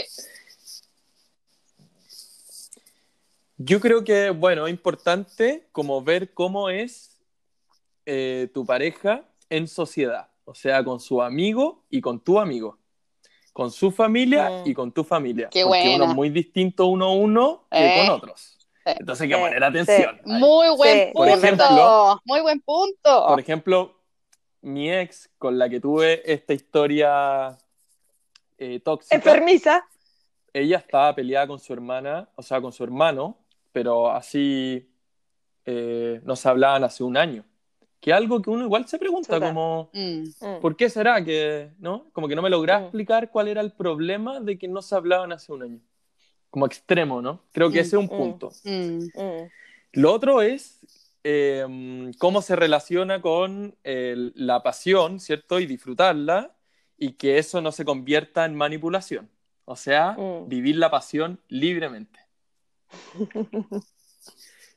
Yo 3.58 3.80
creo 3.80 4.04
que, 4.04 4.30
bueno, 4.30 4.66
es 4.66 4.70
importante 4.70 5.66
como 5.72 6.02
ver 6.02 6.34
cómo 6.34 6.68
es 6.68 7.18
eh, 8.04 8.48
tu 8.52 8.66
pareja 8.66 9.24
en 9.48 9.66
sociedad, 9.66 10.28
o 10.44 10.54
sea, 10.54 10.84
con 10.84 11.00
su 11.00 11.22
amigo 11.22 11.84
y 11.88 12.00
con 12.02 12.20
tu 12.20 12.38
amigo, 12.38 12.78
con 13.54 13.70
su 13.72 13.90
familia 13.90 14.50
Mm. 14.50 14.68
y 14.68 14.74
con 14.74 14.92
tu 14.92 15.02
familia, 15.04 15.48
Qué 15.50 15.62
porque 15.64 15.78
buena. 15.80 15.96
uno 15.96 16.04
es 16.10 16.14
muy 16.14 16.28
distinto 16.30 16.86
uno 16.86 17.06
a 17.06 17.12
uno 17.14 17.66
que 17.70 17.78
Eh. 18.02 18.06
con 18.06 18.14
otros. 18.16 18.58
Sí. 18.84 18.92
Entonces 19.00 19.22
hay 19.22 19.28
que 19.30 19.34
Sí, 19.34 19.40
poner 19.40 19.64
atención. 19.64 20.20
Muy 20.26 20.68
buen 20.76 21.06
Sí, 21.08 21.12
por 21.14 21.26
punto. 21.28 21.46
ejemplo- 21.46 22.20
muy 22.24 22.40
buen 22.42 22.60
punto. 22.60 23.26
Por 23.26 23.40
ejemplo, 23.40 23.95
mi 24.66 24.90
ex 24.92 25.30
con 25.38 25.58
la 25.58 25.68
que 25.68 25.78
tuve 25.80 26.22
esta 26.30 26.52
historia 26.52 27.56
eh, 28.58 28.80
tóxica, 28.80 29.14
Enfermiza. 29.14 29.86
ella 30.52 30.78
estaba 30.78 31.14
peleada 31.14 31.46
con 31.46 31.58
su 31.60 31.72
hermana, 31.72 32.28
o 32.34 32.42
sea, 32.42 32.60
con 32.60 32.72
su 32.72 32.82
hermano, 32.82 33.38
pero 33.72 34.10
así 34.10 34.88
eh, 35.64 36.20
no 36.24 36.34
se 36.34 36.48
hablaban 36.48 36.82
hace 36.84 37.04
un 37.04 37.16
año. 37.16 37.44
Que 38.00 38.12
algo 38.12 38.42
que 38.42 38.50
uno 38.50 38.64
igual 38.64 38.86
se 38.88 38.98
pregunta, 38.98 39.34
Total. 39.34 39.48
como, 39.50 39.90
Mm. 39.92 40.24
Mm. 40.40 40.60
¿por 40.60 40.76
qué 40.76 40.88
será 40.90 41.24
que, 41.24 41.70
no? 41.78 42.06
Como 42.12 42.26
que 42.28 42.34
no 42.34 42.42
me 42.42 42.50
lograba 42.50 42.80
Mm. 42.80 42.84
explicar 42.84 43.30
cuál 43.30 43.48
era 43.48 43.60
el 43.60 43.72
problema 43.72 44.40
de 44.40 44.58
que 44.58 44.66
no 44.68 44.82
se 44.82 44.94
hablaban 44.96 45.32
hace 45.32 45.52
un 45.52 45.62
año. 45.62 45.80
Como 46.50 46.66
extremo, 46.66 47.20
¿no? 47.22 47.42
Creo 47.52 47.68
que 47.70 47.78
Mm, 47.78 47.82
ese 47.82 47.96
es 47.96 48.00
un 48.02 48.08
punto. 48.08 48.50
Mm. 48.64 48.98
Mm. 49.14 49.50
Lo 49.92 50.12
otro 50.12 50.42
es 50.42 50.80
eh, 51.28 51.66
cómo 52.18 52.40
se 52.40 52.54
relaciona 52.54 53.20
con 53.20 53.74
el- 53.82 54.32
la 54.36 54.62
pasión, 54.62 55.18
¿cierto? 55.18 55.58
Y 55.58 55.66
disfrutarla 55.66 56.54
y 56.96 57.14
que 57.14 57.38
eso 57.38 57.60
no 57.60 57.72
se 57.72 57.84
convierta 57.84 58.44
en 58.44 58.54
manipulación. 58.54 59.28
O 59.64 59.74
sea, 59.74 60.12
Mm. 60.12 60.48
vivir 60.48 60.76
la 60.76 60.88
pasión 60.90 61.40
libremente. 61.48 62.20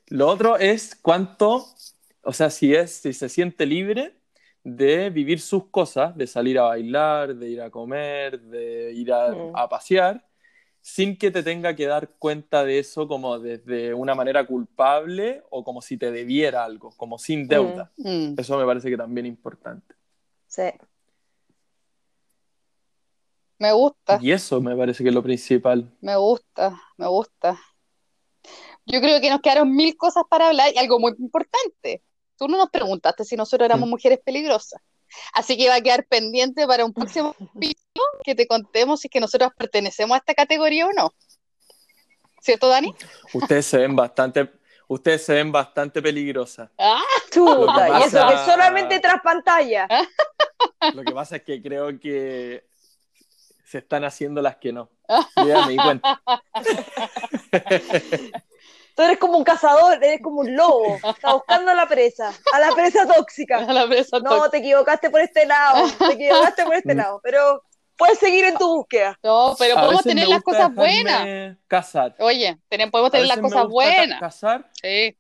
Lo 0.08 0.28
otro 0.28 0.58
es 0.58 0.96
cuánto, 1.02 1.66
o 2.24 2.34
sea, 2.34 2.50
si 2.50 2.74
es, 2.74 2.92
si 2.96 3.14
se 3.14 3.30
siente 3.30 3.66
libre 3.68 4.16
de 4.64 5.10
vivir 5.12 5.40
sus 5.40 5.66
cosas, 5.68 6.18
de 6.18 6.26
salir 6.26 6.58
a 6.58 6.64
bailar, 6.64 7.36
de 7.36 7.48
ir 7.50 7.62
a 7.62 7.70
comer, 7.70 8.42
de 8.42 8.92
ir 8.94 9.14
a, 9.14 9.30
Mm. 9.30 9.56
a 9.56 9.70
pasear, 9.70 10.26
sin 10.82 11.18
que 11.18 11.30
te 11.32 11.44
tenga 11.44 11.76
que 11.76 11.86
dar 11.88 12.10
cuenta 12.20 12.64
de 12.64 12.80
eso 12.80 13.08
como 13.08 13.38
desde 13.40 13.94
una 13.94 14.16
manera 14.16 14.46
culpable 14.46 15.44
o 15.50 15.64
como 15.64 15.82
si 15.82 15.98
te 15.98 16.12
debiera 16.12 16.64
algo, 16.64 16.92
como 16.98 17.18
sin 17.20 17.48
deuda. 17.48 17.92
Mm. 17.98 18.36
Eso 18.38 18.58
me 18.58 18.66
parece 18.66 18.90
que 18.90 18.98
también 18.98 19.26
es 19.26 19.32
importante. 19.32 19.96
Sí. 20.48 20.64
Me 23.58 23.74
gusta. 23.74 24.20
Y 24.22 24.32
eso 24.32 24.62
me 24.62 24.76
parece 24.76 25.04
que 25.04 25.10
es 25.10 25.16
lo 25.16 25.22
principal. 25.24 25.92
Me 26.02 26.16
gusta, 26.16 26.82
me 26.98 27.08
gusta. 27.08 27.60
Yo 28.86 29.02
creo 29.02 29.20
que 29.20 29.30
nos 29.30 29.42
quedaron 29.42 29.76
mil 29.76 29.98
cosas 29.98 30.24
para 30.30 30.48
hablar 30.48 30.72
y 30.74 30.78
algo 30.78 31.00
muy 31.00 31.14
importante. 31.20 32.02
Tú 32.38 32.48
no 32.48 32.58
nos 32.58 32.70
preguntaste 32.70 33.26
si 33.26 33.36
nosotros 33.36 33.66
éramos 33.66 33.88
Mm. 33.88 33.92
mujeres 33.92 34.20
peligrosas. 34.24 34.82
Así 35.34 35.58
que 35.58 35.70
va 35.70 35.76
a 35.76 35.82
quedar 35.82 36.06
pendiente 36.06 36.66
para 36.68 36.86
un 36.86 36.94
próximo 36.94 37.34
capítulo 37.54 38.06
que 38.24 38.36
te 38.36 38.48
contemos 38.48 39.02
si 39.02 39.08
es 39.08 39.12
que 39.12 39.20
nosotros 39.20 39.52
pertenecemos 39.58 40.16
a 40.16 40.20
esta 40.20 40.34
categoría 40.34 40.88
o 40.88 40.94
no. 40.94 41.14
¿Cierto, 42.42 42.70
Dani? 42.70 42.94
Ustedes 43.34 43.66
se 43.66 43.78
ven 43.78 43.96
bastante, 43.96 44.50
ustedes 44.88 45.26
se 45.26 45.34
ven 45.34 45.52
bastante 45.52 46.02
peligrosas. 46.02 46.70
Ah, 46.78 47.02
Chuta, 47.32 48.00
y 48.00 48.04
eso 48.04 48.28
que 48.28 48.38
solamente 48.52 49.00
tras 49.00 49.22
pantalla. 49.22 49.88
Lo 50.94 51.04
que 51.04 51.12
pasa 51.12 51.38
es 51.38 51.44
que 51.44 51.62
creo 51.62 52.00
que 52.00 52.66
se 53.66 53.80
están 53.80 54.04
haciendo 54.04 54.42
las 54.42 54.56
que 54.56 54.72
no. 54.72 54.90
Yo 55.36 55.48
ya 55.48 55.66
me 55.66 55.74
di 55.74 55.78
cuenta. 55.78 56.22
Tú 59.00 59.06
eres 59.06 59.18
como 59.18 59.38
un 59.38 59.46
cazador, 59.46 60.04
eres 60.04 60.20
como 60.22 60.42
un 60.42 60.58
lobo. 60.58 60.96
Está 60.96 61.32
buscando 61.34 61.72
a 61.72 61.74
la 61.74 61.88
presa, 61.88 62.34
a 62.52 62.60
la 62.60 62.72
presa 62.76 63.08
tóxica. 63.08 63.60
a 63.60 63.72
la 63.72 63.88
presa 63.88 64.20
No, 64.20 64.30
tóxica. 64.30 64.50
te 64.50 64.58
equivocaste 64.58 65.10
por 65.10 65.22
este 65.22 65.46
lado, 65.46 65.88
te 65.98 66.14
equivocaste 66.16 66.66
por 66.66 66.76
este 66.76 66.96
lado, 66.96 67.22
pero 67.24 67.64
puedes 67.96 68.20
seguir 68.20 68.44
en 68.44 68.58
tu 68.58 68.68
búsqueda. 68.76 69.18
No, 69.24 69.56
pero 69.58 69.78
A 69.78 69.82
podemos 69.84 70.04
tener 70.04 70.28
las 70.28 70.42
cosas 70.44 70.76
buenas. 70.76 71.56
Casar. 71.70 72.14
Oye, 72.20 72.60
tenemos, 72.68 72.92
podemos 72.92 73.12
tener 73.12 73.28
las 73.28 73.38
cosas 73.40 73.62
ca- 73.62 73.68
buenas. 73.68 74.20
Casar, 74.20 74.70
Sí. 74.82 75.16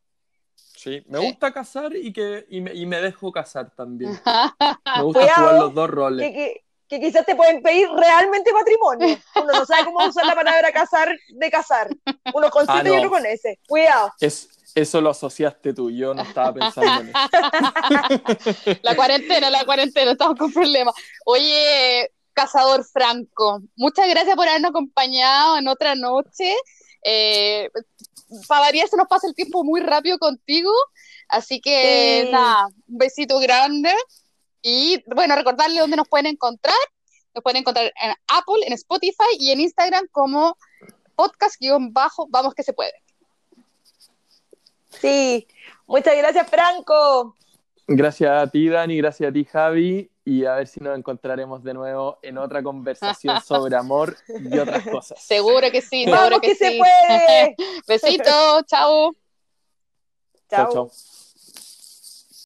Sí, 0.55 1.03
me 1.07 1.19
gusta 1.19 1.51
casar 1.53 1.93
y, 1.95 2.11
que, 2.13 2.45
y, 2.49 2.59
me, 2.61 2.73
y 2.73 2.85
me 2.85 3.01
dejo 3.01 3.31
casar 3.31 3.69
también. 3.75 4.11
Me 4.97 5.03
gusta 5.03 5.35
jugar 5.35 5.55
los 5.55 5.73
dos 5.73 5.89
roles. 5.89 6.27
Que, 6.27 6.33
que, 6.33 6.63
que, 6.89 6.99
quizás 6.99 7.25
te 7.25 7.36
pueden 7.36 7.62
pedir 7.62 7.88
realmente 7.89 8.52
matrimonio. 8.52 9.17
Uno 9.36 9.54
no 9.54 9.65
sabe 9.65 9.86
cómo 9.86 10.06
usar 10.06 10.25
la 10.25 10.36
palabra 10.36 10.71
casar 10.71 11.15
de 11.30 11.52
casar. 11.52 11.89
Uno 12.34 12.49
con 12.49 12.65
siete 12.65 12.80
ah, 12.80 12.84
no. 12.84 12.93
y 12.93 12.97
otro 12.97 13.10
con 13.12 13.25
ese. 13.25 13.60
Cuidado. 13.67 14.12
Es, 14.19 14.49
eso 14.75 15.02
lo 15.02 15.10
asociaste 15.12 15.73
tú, 15.73 15.89
yo 15.91 16.13
no 16.13 16.21
estaba 16.21 16.54
pensando 16.54 17.02
en 17.02 17.10
eso. 17.10 18.80
La 18.82 18.95
cuarentena, 18.95 19.49
la 19.49 19.65
cuarentena, 19.65 20.12
estamos 20.12 20.38
con 20.38 20.52
problemas. 20.52 20.93
Oye, 21.25 22.12
Cazador 22.34 22.86
Franco, 22.86 23.62
muchas 23.75 24.08
gracias 24.08 24.36
por 24.36 24.47
habernos 24.47 24.69
acompañado 24.69 25.58
en 25.58 25.67
otra 25.67 25.95
noche. 25.95 26.56
Eh, 27.04 27.69
para 28.47 28.62
variar 28.62 28.88
se 28.88 28.97
nos 28.97 29.08
pasa 29.08 29.28
el 29.28 29.36
tiempo 29.36 29.63
muy 29.63 29.82
rápido 29.82 30.19
contigo, 30.19 30.71
así 31.28 31.60
que 31.62 32.23
sí. 32.25 32.32
nada, 32.32 32.67
un 32.88 32.97
besito 32.97 33.39
grande 33.39 33.93
y 34.61 35.03
bueno, 35.13 35.35
recordarle 35.35 35.79
dónde 35.79 35.97
nos 35.97 36.07
pueden 36.07 36.27
encontrar. 36.27 36.75
Nos 37.33 37.43
pueden 37.43 37.57
encontrar 37.57 37.85
en 37.85 38.11
Apple, 38.27 38.65
en 38.65 38.73
Spotify 38.73 39.37
y 39.37 39.51
en 39.51 39.59
Instagram 39.61 40.07
como 40.11 40.57
podcast-bajo, 41.15 42.27
vamos 42.29 42.53
que 42.53 42.63
se 42.63 42.73
puede. 42.73 42.93
Sí, 44.89 45.47
muchas 45.85 46.15
gracias 46.17 46.49
Franco. 46.49 47.35
Gracias 47.87 48.31
a 48.31 48.47
ti 48.47 48.69
Dani, 48.69 48.97
gracias 48.97 49.29
a 49.29 49.33
ti 49.33 49.45
Javi 49.45 50.11
y 50.23 50.45
a 50.45 50.55
ver 50.55 50.67
si 50.67 50.79
nos 50.79 50.97
encontraremos 50.97 51.63
de 51.63 51.73
nuevo 51.73 52.19
en 52.21 52.37
otra 52.37 52.61
conversación 52.61 53.41
sobre 53.45 53.75
amor 53.75 54.15
y 54.27 54.57
otras 54.57 54.87
cosas. 54.87 55.21
Seguro 55.21 55.71
que 55.71 55.81
sí, 55.81 56.05
seguro 56.05 56.21
Vamos 56.21 56.41
que, 56.41 56.49
que 56.49 56.55
sí. 56.55 56.65
se 56.65 56.77
puede. 56.77 57.55
Besito, 57.87 58.61
chao. 58.63 59.15
Chao. 60.49 60.71
chao. 60.71 60.91